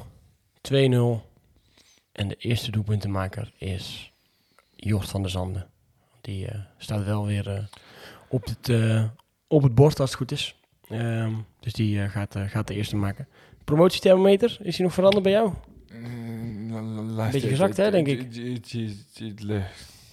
[0.62, 1.28] 2-0.
[2.12, 4.09] En de eerste doelpuntenmaker is
[4.80, 5.68] Jort van der Zanden.
[6.22, 7.64] Die eh, staat wel weer eh,
[8.28, 9.04] op, het, eh,
[9.48, 10.56] op het bord als het goed is.
[10.90, 13.28] Ehm, dus die gaat, gaat de eerste maken.
[13.64, 15.54] Promotiethermometer, is die nog veranderd bij jou?
[15.90, 18.18] Een Beetje gezakt, hè, denk ik.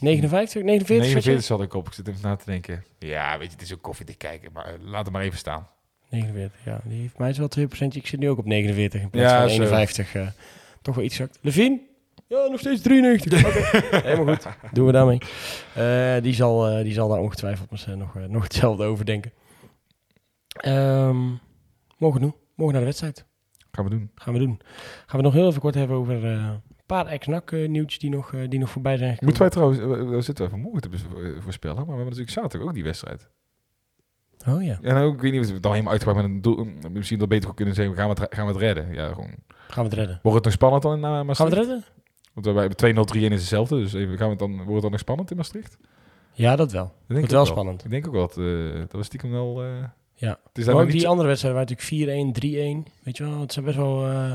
[0.00, 1.06] 59, 49?
[1.06, 1.86] 49 zat ik op.
[1.86, 2.84] Ik zit even na te denken.
[2.98, 4.52] Ja, weet je, het is ook koffie te kijken.
[4.52, 5.68] Maar laat het maar even staan.
[6.10, 6.80] 49, ja.
[6.84, 7.94] Die heeft mij wel 2%.
[7.96, 9.62] Ik zit nu ook op 49 in plaats Ja, van zo.
[9.62, 10.14] 51.
[10.14, 10.28] eh,
[10.82, 11.38] toch wel iets zakt.
[11.42, 11.80] Levine?
[12.28, 13.44] Ja, nog steeds 93.
[13.46, 14.46] Oké, helemaal goed.
[14.72, 15.18] Doen we daarmee.
[15.74, 19.32] Eh, die, zal, eh, die zal daar ongetwijfeld nog, eh, nog hetzelfde over denken.
[20.56, 21.16] Ehm
[21.98, 22.34] morgen doen.
[22.54, 23.26] Morgen naar de wedstrijd.
[23.70, 24.10] Gaan we doen.
[24.14, 24.60] Gaan we doen.
[25.06, 28.10] Gaan we nog heel even kort hebben over eh, een paar ex-NAC eh, nieuwtjes die
[28.10, 29.38] nog, eh, die nog voorbij zijn gekomen.
[29.38, 30.98] Moeten wij trouwens, we zitten we vanmorgen te
[31.40, 33.28] voorspellen, maar we hebben natuurlijk zaterdag ook die wedstrijd.
[34.48, 34.78] Oh ja.
[34.82, 37.18] En ook, ik weet niet of we het dan helemaal uitgebreid met een doel, misschien
[37.18, 38.92] dat beter kunnen zeggen, gaan we het, gaan we het redden?
[38.92, 39.34] Ja, gewoon.
[39.46, 40.20] Gaan we het redden?
[40.22, 41.38] Wordt het nog spannend dan in uh, Maastricht?
[41.38, 41.84] Gaan we het redden?
[42.42, 44.82] Want wij hebben 2-0, 3-1 is hetzelfde, dus even, gaan we het dan, wordt het
[44.82, 45.76] dan nog spannend in Maastricht?
[46.32, 46.92] Ja, dat wel.
[47.06, 47.84] Dat Wordt wel ook spannend.
[47.84, 49.62] Ik denk ook wel dat, eh, dat was stiekem wel...
[49.62, 49.68] eh,
[50.14, 50.38] Ja.
[50.48, 53.02] Het is ook die andere wedstrijden waren natuurlijk 4-1, 3-1.
[53.04, 54.06] Weet je wel, het zijn best wel...
[54.06, 54.32] eh,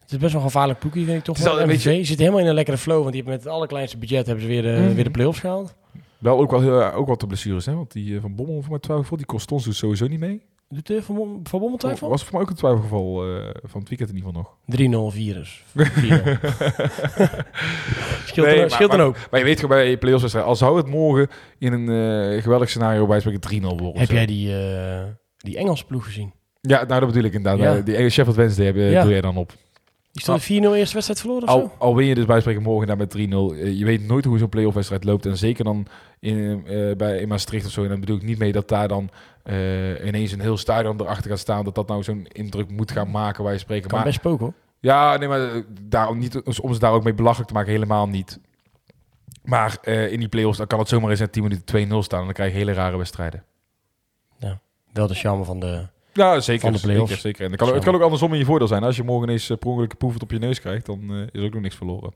[0.00, 1.36] het is best wel een gevaarlijk ploegje, vind ik toch.
[1.36, 1.66] Het is wel.
[1.66, 4.44] MVV zit helemaal in een lekkere flow, want die hebben met het allerkleinste budget hebben
[4.44, 4.94] ze weer de, Mhm.
[4.94, 5.74] weer de play-offs gehaald.
[6.18, 7.74] Wel ook wel ook wat de blessures, hè?
[7.74, 10.42] Want die van Bommel voor mij twijfelgeval, die kost ons dus sowieso niet mee.
[10.68, 12.08] Doet de Van, van Bommel twijfel?
[12.08, 14.56] Was voor mij ook een twijfelgeval eh, van het weekend in ieder geval
[15.02, 15.10] nog.
[15.10, 15.62] 3-0 virus.
[15.78, 15.82] 4-0.
[18.26, 19.16] scheelt Nee, er, scheelt maar- ook.
[19.30, 21.88] Maar je weet gewoon bij je play-offs wedstrijd, al zou het morgen in een
[22.36, 23.98] eh, geweldig scenario bij spreken 3-0 worden.
[23.98, 25.02] Heb jij die, eh,
[25.36, 26.32] die Engelse ploeg gezien?
[26.60, 27.76] Ja, nou dat bedoel ik inderdaad.
[27.76, 27.80] Ja.
[27.82, 29.02] Die Sheffield Wednesday heb, Ja.
[29.02, 29.52] doe jij dan op.
[30.16, 31.72] Die stond 4-0 eerste wedstrijd verloren of Al, zo?
[31.78, 33.20] al win je dus bij spreken morgen daar met 3-0.
[33.20, 35.26] eh, je weet nooit hoe zo'n play-off wedstrijd loopt.
[35.26, 35.86] En zeker dan
[36.20, 37.82] in, eh, bij, in Maastricht of zo.
[37.82, 39.10] En dan bedoel ik niet mee dat daar dan
[39.42, 41.64] eh, ineens een heel stadion erachter gaat staan.
[41.64, 43.88] Dat dat nou zo'n indruk moet gaan maken waar je spreken.
[43.88, 44.54] Kan Maar, best spoken hoor.
[44.80, 48.40] ja, nee, maar daarom niet, om ze daar ook mee belachelijk te maken, helemaal niet.
[49.44, 52.18] Maar in die play-offs dan kan het zomaar eens in 10 minuten 2-0 staan.
[52.18, 53.44] En dan krijg je hele rare wedstrijden.
[54.92, 55.86] Wel de charme van de...
[56.16, 56.60] Ja, zeker.
[56.60, 56.78] Van de.
[56.78, 57.44] Zeker, zeker.
[57.44, 58.82] En het kan, het kan ook andersom in je voordeel zijn.
[58.82, 61.52] Als je morgen ineens uh, per ongeluk op je neus krijgt, dan eh, is ook
[61.52, 62.12] nog niks verloren.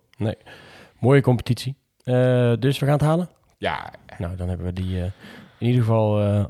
[0.98, 1.76] Mooie competitie.
[2.04, 3.28] Eh, dus we gaan het halen?
[3.58, 5.04] Ja, Nou, dan hebben we die eh,
[5.58, 6.44] in ieder geval eh,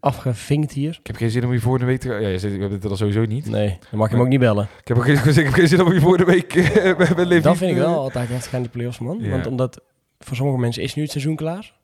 [0.00, 0.98] afgevinkt hier.
[1.00, 2.08] ik heb geen zin om je volgende week te...
[2.08, 3.46] Ja, je zegt, ik heb dit al sowieso niet.
[3.46, 4.68] Nee, dan mag je hem ook niet bellen.
[4.80, 7.42] Ik heb ook geen, ik heb geen zin om je volgende week uh, met.
[7.42, 9.18] Dat vind ik wel altijd echt gaan die play-offs, man.
[9.20, 9.30] Ja.
[9.30, 9.80] Want omdat
[10.18, 11.76] voor sommige mensen is nu het seizoen klaar.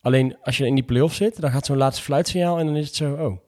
[0.00, 2.86] Alleen als je in die play-offs zit, dan gaat zo'n laatste fluitsignaal en dan is
[2.86, 3.38] het zo, oh,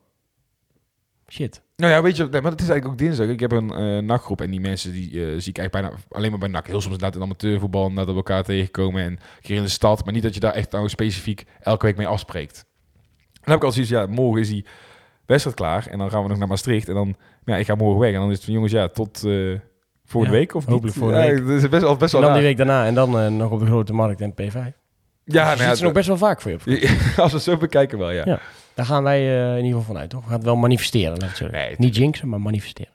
[1.29, 1.63] shit.
[1.77, 3.29] Nou ja, weet je, nee, maar het is eigenlijk ook dinsdag.
[3.29, 6.31] Ik heb een eh nachtgroep en die mensen die eh, zie ik eigenlijk bijna alleen
[6.31, 6.67] maar bij NAC.
[6.67, 10.05] Heel soms inderdaad in amateurvoetbal nadat we elkaar tegenkomen en keer in de stad.
[10.05, 12.65] Maar niet dat je daar echt nou specifiek elke week mee afspreekt.
[13.33, 14.67] Dan heb ik al zoiets, ja, morgen is die
[15.27, 16.89] wedstrijd klaar en dan gaan we nog naar Maastricht.
[16.89, 19.25] En dan, ja, ik ga morgen weg en dan is het van jongens, ja, tot
[19.25, 19.55] eh
[20.05, 20.93] volgende Ja, week of niet?
[20.93, 21.47] volgende ja, week.
[21.47, 23.61] Dat is best wel, best En wel dan die week daarna en dan nog op
[23.61, 24.35] de grote markt en P5.
[24.55, 24.71] Ja,
[25.25, 26.63] dus nou ja, ziet ze nog best wel vaak voor je op.
[27.23, 28.23] als we het zo bekijken wel, ja.
[28.25, 28.41] Ja.
[28.77, 30.21] Daar gaan wij eh, in ieder geval vanuit, toch?
[30.21, 31.51] We gaan het wel manifesteren, laat ik.
[31.51, 32.93] Nee, Niet jinxen, maar manifesteren.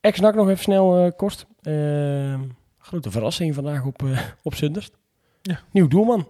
[0.00, 1.46] Ex-NAC nog even snel eh kort.
[1.62, 2.40] Ehm,
[2.78, 4.92] Grote verrassing vandaag op, eh op Zundert.
[5.42, 5.60] Ja.
[5.70, 6.28] Nieuw doelman,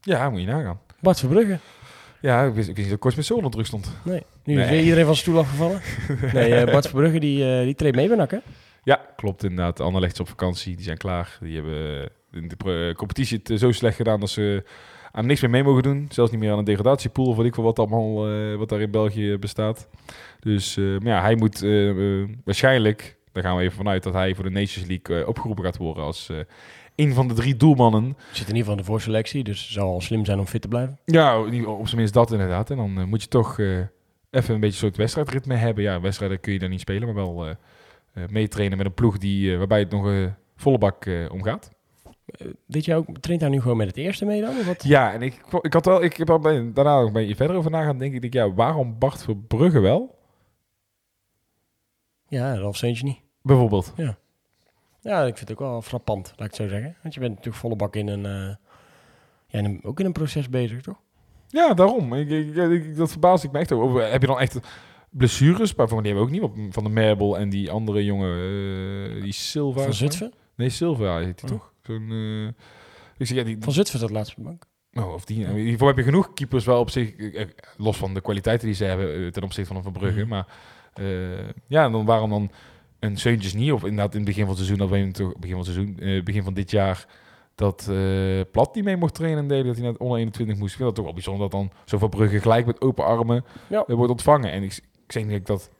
[0.00, 0.80] Ja, moet je nagaan.
[1.00, 1.58] Bart Verbrugge.
[2.20, 3.92] Ja, ik wist, ik wist niet dat met Zool onder druk stond.
[4.02, 4.64] Nee, nu Nee.
[4.64, 5.80] is weer iedereen van zijn stoel afgevallen.
[6.50, 8.38] nee, Bart Verbrugge die, die treedt mee bij NAC, hè?
[8.82, 9.80] Ja, klopt inderdaad.
[9.80, 11.38] Anderlecht is op vakantie, die zijn klaar.
[11.40, 14.64] Die hebben in de competitie het zo slecht gedaan dat ze
[15.12, 16.06] aan niks meer mee mogen doen.
[16.10, 18.90] Zelfs niet meer aan een degradatiepool, wat ik voor wat allemaal eh, wat daar in
[18.90, 19.88] België bestaat.
[20.40, 21.92] Dus eh, maar ja, hij moet eh,
[22.44, 26.04] waarschijnlijk, daar gaan we even vanuit, dat hij voor de Nations League opgeroepen gaat worden
[26.04, 26.28] als
[26.94, 28.16] een van de drie doelmannen.
[28.32, 30.62] Zit in ieder geval in de voorselectie, dus het zou al slim zijn om fit
[30.62, 30.98] te blijven.
[31.04, 32.70] Ja, op zijn minst dat inderdaad.
[32.70, 33.94] En dan moet je toch even
[34.30, 35.84] een beetje een soort wedstrijdritme hebben.
[35.84, 37.56] Ja, wedstrijden kun je dan niet spelen, maar wel
[38.28, 41.70] meetrainen met een ploeg die, waarbij het nog een volle bak omgaat.
[42.38, 44.50] Eh, Weet jij ook, traint hij nu gewoon met het eerste mee dan?
[44.58, 44.82] Of wat?
[44.84, 47.56] Ja, en ik, ik had wel, ik heb al bij, daarna nog een beetje verder
[47.56, 47.98] over nagaan.
[47.98, 50.18] Denk ik, denk, ja, waarom Bart Verbrugge wel?
[52.28, 53.20] Ja, Ralf Seuntje niet.
[53.42, 53.92] Bijvoorbeeld.
[55.02, 56.96] Ja, ik vind het ook wel frappant, laat ik het zo zeggen.
[57.02, 58.54] Want je bent natuurlijk volle bak in een, eh,
[59.46, 61.00] ja, in een- ook in een proces bezig, toch?
[61.48, 62.14] Ja, daarom.
[62.14, 64.10] Ik, ik, ik- dat verbaasde ik me echt over.
[64.10, 64.58] Heb je dan echt
[65.10, 65.72] blessures?
[65.74, 66.74] Waarvan die hebben we ook niet.
[66.74, 68.36] Van de Merbel en die andere jongen,
[69.16, 69.82] eh, die Silva.
[69.82, 70.32] Van Zutphen?
[70.54, 71.56] Nee, Silva heet hij Oh.
[71.56, 71.72] toch?
[71.90, 72.10] Zo'n...
[72.10, 72.46] eh,
[73.18, 74.62] ik zeg, ja, die, Van Zutphen laatste bank.
[74.92, 75.46] Oh, of die.
[75.48, 78.76] Hiervoor heb je genoeg keepers wel op zich, eh, eh, los van de kwaliteiten die
[78.76, 80.20] ze hebben eh, ten opzichte van een Verbrugge.
[80.20, 80.28] Mhm.
[80.28, 80.46] Maar
[80.94, 82.50] eh, ja, en dan waarom dan
[82.98, 83.72] een Seuntjes niet?
[83.72, 85.98] Of inderdaad in het begin van het seizoen, dat we toch begin van het seizoen,
[85.98, 87.06] eh, begin van dit jaar,
[87.54, 90.56] dat eh, Plat niet mee mocht trainen en deden, dat hij naar het onder 21
[90.56, 90.70] moest.
[90.70, 93.84] Ik vind dat toch wel bijzonder dat dan zo'n Verbrugge gelijk met open armen Ja.
[93.86, 94.50] eh, wordt ontvangen.
[94.52, 94.72] En ik,
[95.06, 95.70] ik zeg niet dat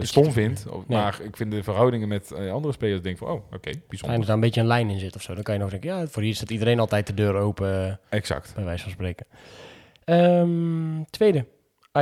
[0.00, 0.98] is stom het- vind, of- Nee.
[0.98, 4.16] maar ik vind de verhoudingen met eh, andere spelers, denk van, oh, oké, Fijn bijzonder.
[4.18, 5.34] dat daar een beetje een lijn in zit of zo.
[5.34, 7.94] Dan kan je nog denken, ja, voor hier staat iedereen altijd de deur open, eh,
[8.18, 8.52] Exact.
[8.54, 9.26] bij wijze van spreken.
[10.04, 11.44] Ehm, tweede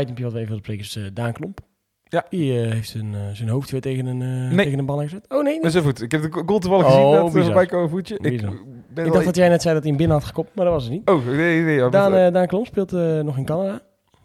[0.01, 1.61] itempje wat we even willen bespreken is Daan Klomp.
[2.05, 2.27] Ja.
[2.29, 4.19] Die heeft zijn, zijn hoofd weer tegen een,
[4.55, 4.65] Nee.
[4.65, 5.25] tegen een bal gezet.
[5.29, 5.63] Oh nee, nee.
[5.63, 6.03] Dat is voet.
[6.03, 7.89] Ik heb de goal toevallig Oh, gezien, dat bizar.
[7.89, 8.15] voetje.
[8.15, 8.53] Ik, Bizar.
[9.07, 10.83] Ik dacht dat jij net zei dat hij hem binnen had gekopt, maar dat was
[10.85, 11.09] het niet.
[11.09, 11.89] Oh, nee, nee.
[11.89, 12.91] Daan, Daan Klomp speelt
[13.25, 13.81] nog in Canada,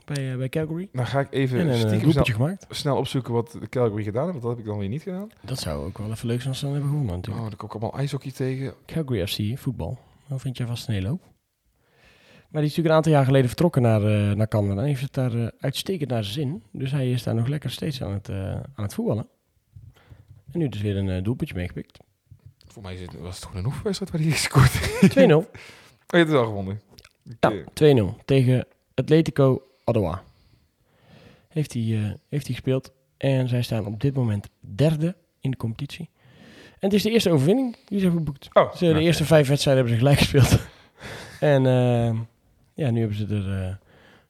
[0.05, 0.89] bij, eh, bij Calgary.
[0.93, 2.65] dan ga ik even En een eh, stiekem snel, gemaakt.
[2.69, 4.41] snel opzoeken wat de Calgary gedaan heeft.
[4.41, 5.29] Want dat heb ik dan weer niet gedaan.
[5.41, 7.43] Dat zou ook wel even leuk zijn als ze dan hebben gewonnen natuurlijk.
[7.43, 8.73] Oh, dan kom ik allemaal ijshockey tegen.
[8.85, 9.99] Calgary FC, voetbal.
[10.27, 11.21] Dat vind jij vast een hele hoop.
[12.49, 14.81] Maar die is natuurlijk een aantal jaar geleden vertrokken naar, eh, naar Canada.
[14.81, 16.63] En heeft het daar uitstekend naar zijn zin.
[16.71, 19.27] Dus hij is daar nog lekker steeds aan het, aan het voetballen.
[20.51, 21.97] En nu dus weer een doelpuntje meegepikt.
[21.97, 22.03] 2-0.
[22.67, 25.17] Voor mij het, was het gewoon een oefenwedstrijd waar hij gescoord heeft.
[25.17, 25.43] Oh,
[26.07, 26.81] je hebt het al gewonnen.
[27.23, 27.63] Ja, Oké.
[27.73, 30.23] 2-0 tegen Atletico Ottawa.
[31.47, 32.91] Heeft hij, eh, heeft hij gespeeld.
[33.17, 36.09] En zij staan op dit moment derde in de competitie.
[36.79, 38.49] En het is de eerste overwinning die ze hebben geboekt.
[38.53, 40.67] Oh, Ze, de nou, eerste vijf wedstrijden hebben ze gelijk gespeeld.
[41.53, 42.19] en eh,
[42.73, 43.75] ja, nu hebben, ze er, eh,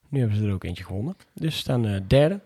[0.09, 1.15] nu hebben ze er ook eentje gewonnen.
[1.33, 2.39] Dus ze staan eh, derde.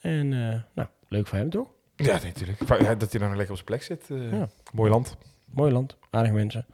[0.00, 0.28] En
[0.74, 1.68] nou, leuk voor hem toch?
[1.96, 2.80] Ja, nee, natuurlijk.
[2.80, 4.04] Ja, dat hij dan lekker op zijn plek zit.
[4.08, 4.48] Ja.
[4.72, 5.16] Mooi land.
[5.44, 6.66] Mooi land, aardige mensen.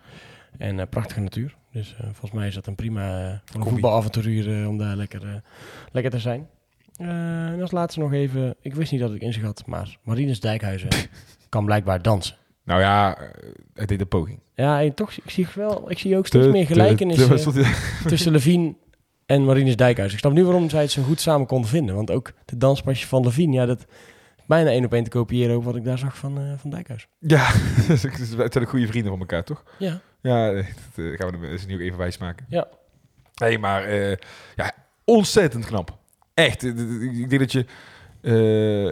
[0.59, 1.57] En prachtige natuur.
[1.77, 3.69] Dus eh, volgens mij is dat een prima Combi.
[3.69, 5.43] voetbalavonturier eh, om daar lekker,
[5.93, 6.49] lekker te zijn.
[6.97, 10.41] En als laatste nog even, ik wist niet dat ik in zich had, maar Marinus
[10.41, 10.89] Dijkhuizen
[11.49, 12.37] kan blijkbaar dansen.
[12.65, 13.19] Nou ja,
[13.75, 14.39] hij deed een poging.
[14.55, 17.65] Ja, en toch, ik zie wel, ik zie ook steeds meer gelijkenissen.
[18.07, 18.75] Tussen Levine
[19.27, 20.13] en Marinus Dijkhuis.
[20.13, 21.95] Ik snap nu waarom zij het zo goed samen konden vinden.
[21.95, 23.87] Want ook de danspasje van Levine, ja, dat
[24.47, 27.09] bijna één op één te kopiëren ook wat ik daar zag van, van Dijkhuis.
[27.19, 27.47] Ja,
[28.37, 29.65] het zijn goede vrienden van elkaar, toch?
[29.79, 30.01] Ja.
[30.27, 30.65] Ja, dat
[30.97, 32.47] eh, gaan we er nu ook even wijs maken.
[32.49, 32.67] Ja.
[33.35, 34.17] Nee, maar eh,
[34.55, 34.73] ja,
[35.05, 35.99] ontzettend knap.
[36.35, 36.63] Echt.
[36.65, 36.71] eh,
[37.21, 37.59] Ik denk dat je...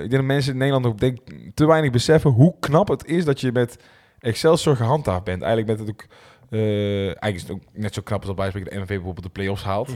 [0.02, 1.18] ik denk dat mensen in Nederland ook denk,
[1.54, 3.76] te weinig beseffen hoe knap het is dat je met
[4.18, 5.42] Excelsior gehandhaafd bent.
[5.42, 6.06] Eigenlijk met het ook...
[6.50, 9.62] eigenlijk is het ook net zo knap als dat bij de MV bijvoorbeeld de play-offs
[9.64, 9.88] haalt.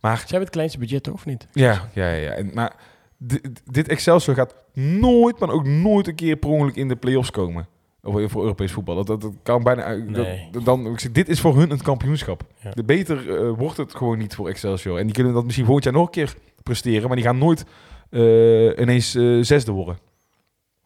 [0.00, 1.14] Maar Ze hebben het kleinste budget, toch?
[1.14, 1.46] Of niet?
[1.52, 2.16] ja, ja, ja.
[2.20, 2.30] ja.
[2.30, 2.72] En, maar
[3.16, 3.40] di-
[3.70, 7.66] dit Excelsior gaat nooit, maar ook nooit een keer per ongeluk in de play-offs komen.
[8.04, 8.94] Of voor Europees voetbal.
[8.94, 9.88] Dat, dat, dat kan bijna...
[9.96, 10.48] dat- Nee.
[10.50, 12.42] dat- dan, ik zeg, dit is voor hun een kampioenschap.
[12.60, 12.70] Ja.
[12.70, 14.98] De beter eh, wordt het gewoon niet voor Excelsior.
[14.98, 17.06] En die kunnen dat misschien volgend jaar nog een keer presteren.
[17.06, 17.64] Maar die gaan nooit
[18.10, 19.98] eh, ineens eh, zesde worden.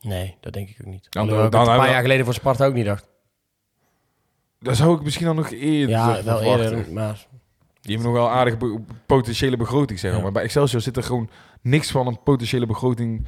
[0.01, 1.07] Nee, dat denk ik ook niet.
[1.11, 3.07] Dan- Alhoewel ik dan- het een dan- paar jaar geleden voor Sparta ook niet dacht.
[4.61, 6.77] Daar zou ik misschien dan nog eerder Ja, wel verwachten.
[6.79, 7.27] eerder, maar
[7.81, 10.19] Die hebben nog wel aardige be- potentiële begroting, zeg maar.
[10.19, 10.25] Ja.
[10.25, 11.31] Maar bij Excelsior zit er gewoon
[11.62, 13.27] niks van een potentiële begroting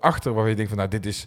[0.00, 0.32] achter.
[0.32, 1.26] Waar je denkt van, nou, dit is...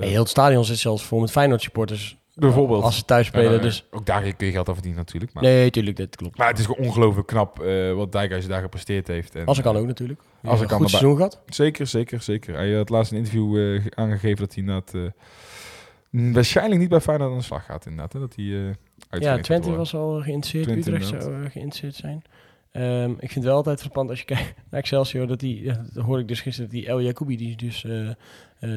[0.00, 2.16] eh, heel het stadion zit zelfs vol met Feyenoord supporters.
[2.34, 2.82] bijvoorbeeld.
[2.82, 3.86] Als ze thuis spelen, Ja, dus...
[3.90, 5.32] Ook daar kun je geld aan verdienen natuurlijk.
[5.32, 6.38] Maar, Nee, tuurlijk, dat klopt.
[6.38, 9.34] maar het is gewoon ongelooflijk knap eh, wat Dijkhuizen daar gepresteerd heeft.
[9.34, 10.20] En, Als ik kan ook natuurlijk.
[10.44, 11.40] Als ik kan goed seizoen gehad.
[11.46, 12.54] Zeker, zeker, zeker.
[12.54, 15.12] Hij had laatst een interview eh, ge- aangegeven dat hij inderdaad...
[16.10, 18.12] mm, waarschijnlijk niet bij Feyenoord aan de slag gaat inderdaad.
[18.12, 18.20] Hè?
[18.20, 18.76] Dat hij
[19.20, 20.64] Ja, Twente was al geïnteresseerd.
[20.64, 21.32] Twente Utrecht inderdaad.
[21.34, 22.22] zou geïnteresseerd zijn.
[22.72, 25.26] Ehm, ik vind het wel altijd verpand als je kijkt naar Excelsior.
[25.26, 27.84] Dat die, ja, dat hoorde ik dus gisteren, dat die El Jacoubi, die is dus
[27.84, 28.14] eh, eh,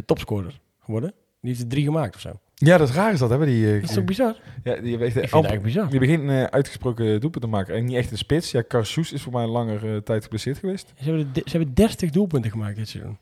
[0.05, 1.13] topscorer geworden.
[1.41, 2.39] Die heeft er drie gemaakt of zo.
[2.55, 3.45] Ja, dat is raar is dat, hè?
[3.45, 4.35] Die, eh, Dat is toch bizar?
[4.63, 5.89] ja, die echt Ik vind het bizar.
[5.89, 7.75] Die begint een uitgesproken doelpunt te maken.
[7.75, 8.51] En niet echt een spits.
[8.51, 10.93] Ja, Karsoes is voor mij een langer tijd geblesseerd geweest.
[10.97, 13.17] Ze hebben, de- ze hebben 30 doelpunten gemaakt dit seizoen.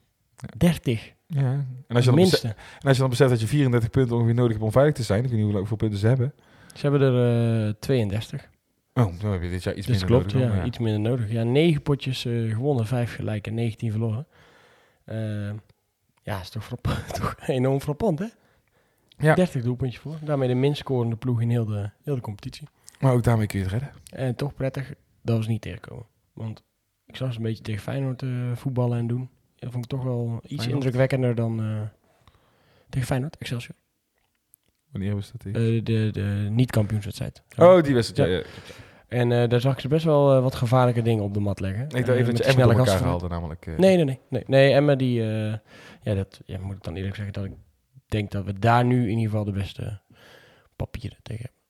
[0.58, 1.14] 30.
[1.28, 1.42] Ja.
[1.88, 4.34] En als je, dan beseft, en als je dan beseft dat je 34 punten ongeveer
[4.36, 5.24] nodig hebt om veilig te zijn.
[5.24, 6.34] Ik weet niet hoe- hoeveel punten ze hebben.
[6.76, 8.50] Ze hebben er eh 32.
[9.00, 10.50] Oh, dan heb je dit jaar iets Dus minder klopt, nodig.
[10.50, 11.32] ja, dan, iets minder nodig.
[11.32, 14.28] Ja, 9 potjes eh, gewonnen, 5 gelijk en 19 verloren.
[15.06, 15.52] Eh,
[16.24, 16.68] ja, is toch,
[17.20, 18.26] toch enorm frappant, hè?
[19.18, 19.36] Ja.
[19.36, 20.18] 30 doelpuntjes voor.
[20.24, 22.68] Daarmee de minst scorende ploeg in heel de, heel de competitie.
[23.00, 23.92] Maar ook daarmee kun je het redden.
[24.10, 26.06] En toch prettig, dat was niet tegenkomen.
[26.34, 26.64] Want
[27.06, 29.30] ik zag ze een beetje tegen Feyenoord eh, voetballen en doen.
[29.56, 30.72] Dat vond ik toch wel iets Feyenoord?
[30.72, 31.90] indrukwekkender dan
[32.90, 33.76] tegen Feyenoord, Excelsior.
[34.92, 35.54] Wanneer was dat?
[35.86, 37.44] de niet-kampioenswedstrijd.
[37.58, 38.30] oh, die wedstrijd.
[38.30, 38.36] Ja.
[38.36, 38.44] ja.
[39.10, 41.60] En eh, daar zag ik ze best wel eh, wat gevaarlijke dingen op de mat
[41.60, 41.84] leggen.
[41.84, 43.66] Ik dacht Eh, even dat je door snelle elkaar haalde namelijk.
[43.66, 44.20] Nee, nee, nee.
[44.30, 45.22] Nee, nee Emma die...
[46.02, 47.52] ja, dat ja, moet ik dan eerlijk zeggen dat ik
[48.08, 50.00] denk dat we daar nu in ieder geval de beste
[50.76, 51.62] papieren tegen hebben.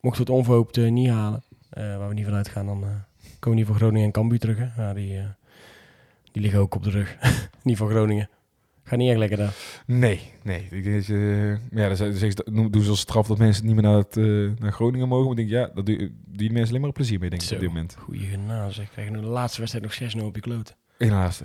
[0.00, 2.84] Mochten we het onverhoopt niet halen, waar we niet vanuit gaan, dan
[3.38, 4.58] komen die voor Groningen en Cambuur terug.
[4.60, 4.94] Hè.
[4.94, 5.20] Die,
[6.32, 7.16] die liggen ook op de rug.
[7.62, 8.28] niet voor Groningen.
[8.84, 9.54] Gaat niet echt lekker daar.
[9.86, 10.66] Nee, nee.
[10.70, 13.82] Ik denk dat je, ja, ze- noem- doen ze als straf dat mensen niet meer
[13.82, 14.24] naar, het, eh,
[14.58, 15.24] naar Groningen mogen.
[15.28, 17.54] Maar ik denk, ja, dat doe, die mensen alleen maar plezier mee, denk ik, Zo.
[17.54, 17.96] op dit moment.
[17.98, 18.90] Goeie genade zeg.
[18.90, 20.76] Krijgen nu de laatste wedstrijd nog 6-0 op je kloot.
[20.98, 21.44] In de laatste.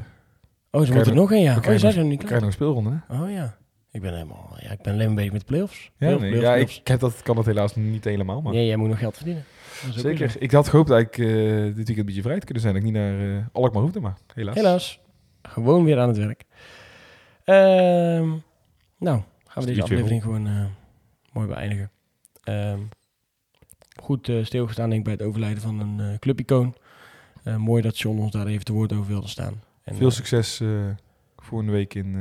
[0.72, 1.60] Oh, ze moeten er nog een, ja.
[1.60, 3.22] we Oh, je niet nog een speelronde, hè?
[3.22, 3.58] Oh ja.
[3.92, 4.58] Ik ben helemaal...
[4.62, 5.92] Ja, ik ben alleen een beetje met de playoffs.
[5.98, 6.40] Ja, nee.
[6.40, 8.54] ja ik heb dat, kan dat helaas niet helemaal, maar...
[8.54, 9.44] Nee, jij moet nog geld verdienen.
[9.88, 10.36] Is Zeker.
[10.40, 12.74] Ik had gehoopt dat ik eh, dit weekend een beetje vrij te kunnen zijn.
[12.74, 14.56] Dat ik niet naar eh Alkmaar hoefde, maar helaas.
[14.56, 15.00] Helaas.
[15.42, 16.44] Gewoon weer aan het werk.
[17.50, 18.30] Ehm,
[18.98, 20.66] nou, gaan we deze aflevering gewoon eh,
[21.34, 21.92] mooi beëindigen.
[22.44, 22.80] Ehm,
[24.02, 26.76] goed eh, stilgestaan denk ik bij het overlijden van een eh, clubicoon.
[27.58, 29.62] Mooi dat John ons daar even te woord over wilde staan.
[29.84, 30.68] En, Veel succes eh
[31.38, 32.14] volgende week in,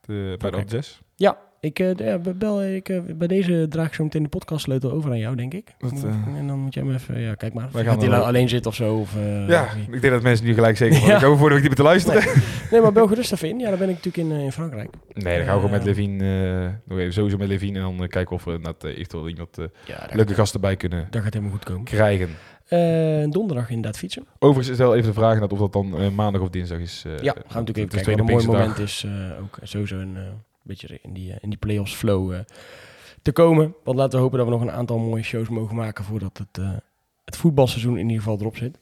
[0.00, 0.56] de, bij de Oké.
[0.56, 1.00] Ad 6.
[1.14, 1.94] ja, ik,
[2.38, 5.74] bel, ik, bij deze draag ik zo meteen de podcastsleutel over aan jou, denk ik.
[5.78, 6.04] Dat,
[6.36, 7.68] en dan moet jij me even, ja, kijk maar.
[7.72, 8.94] wij Gaat hij nou alleen zitten of zo?
[8.94, 9.14] Of,
[9.46, 11.16] ja, ik denk dat mensen nu gelijk zeker Ja.
[11.16, 12.24] ik hoop voor de week niet meer te luisteren.
[12.24, 12.42] Nee,
[12.82, 13.58] maar bel gerust even in.
[13.58, 14.90] Ja, dan ben ik natuurlijk in, eh, in Frankrijk.
[15.12, 16.24] Nee, dan gaan we gewoon met Eh, Levine,
[16.64, 19.58] eh nog even sowieso met Levine en dan kijken of we net eh, eventueel iemand
[19.58, 21.84] eh, Ja, dat, leuke gasten bij kunnen dat gaat helemaal goed komen.
[21.84, 22.28] krijgen.
[22.64, 24.26] Eh, donderdag inderdaad fietsen.
[24.38, 27.02] Overigens is wel even de vraag of dat dan maandag of dinsdag is.
[27.06, 28.18] eh, ja, gaan we het natuurlijk even kijken.
[28.26, 30.16] Een mooi moment is eh, ook sowieso een
[30.62, 32.38] beetje in die, in die playoffs flow eh,
[33.22, 33.74] te komen.
[33.84, 36.58] Want laten we hopen dat we nog een aantal mooie shows mogen maken voordat het,
[36.64, 36.70] eh,
[37.24, 38.78] het voetbalseizoen in ieder geval erop zit.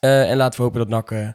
[0.00, 1.34] Eh, en laten we hopen dat NAC,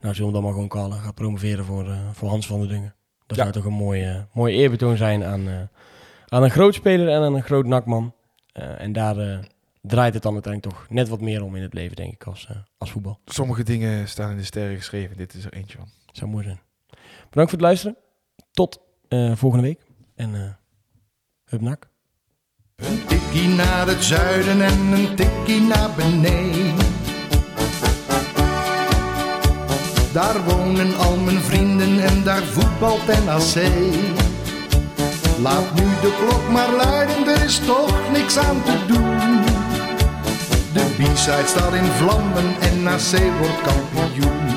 [0.00, 2.58] nou zullen we hem dan maar gewoon callen, gaat promoveren voor, eh, voor Hans van
[2.60, 2.94] der Dungen.
[3.26, 3.42] Dat Ja.
[3.42, 5.54] zou toch een mooi, eh, mooi eerbetoon zijn aan, eh,
[6.28, 8.14] aan een groot speler en aan een groot NAC-man.
[8.52, 9.38] Eh, en daar eh,
[9.82, 12.46] draait het dan uiteindelijk toch net wat meer om in het leven, denk ik, als,
[12.50, 13.18] eh, als voetbal.
[13.24, 15.16] Sommige dingen staan in de sterren geschreven.
[15.16, 15.88] Dit is er eentje van.
[16.12, 16.60] Zou mooi zijn.
[17.30, 17.96] Bedankt voor het luisteren.
[18.50, 19.80] Tot eh, volgende week.
[20.16, 20.40] En eh
[21.44, 21.88] hup nak.
[22.76, 26.99] Een tikkie naar het zuiden en een tikkie naar beneden.
[30.12, 33.72] Daar wonen al mijn vrienden en daar voetbalt NAC.
[35.42, 39.40] Laat nu de klok maar luiden, er is toch niks aan te doen.
[40.72, 44.49] De B-side staat in vlammen en NAC wordt kampioen.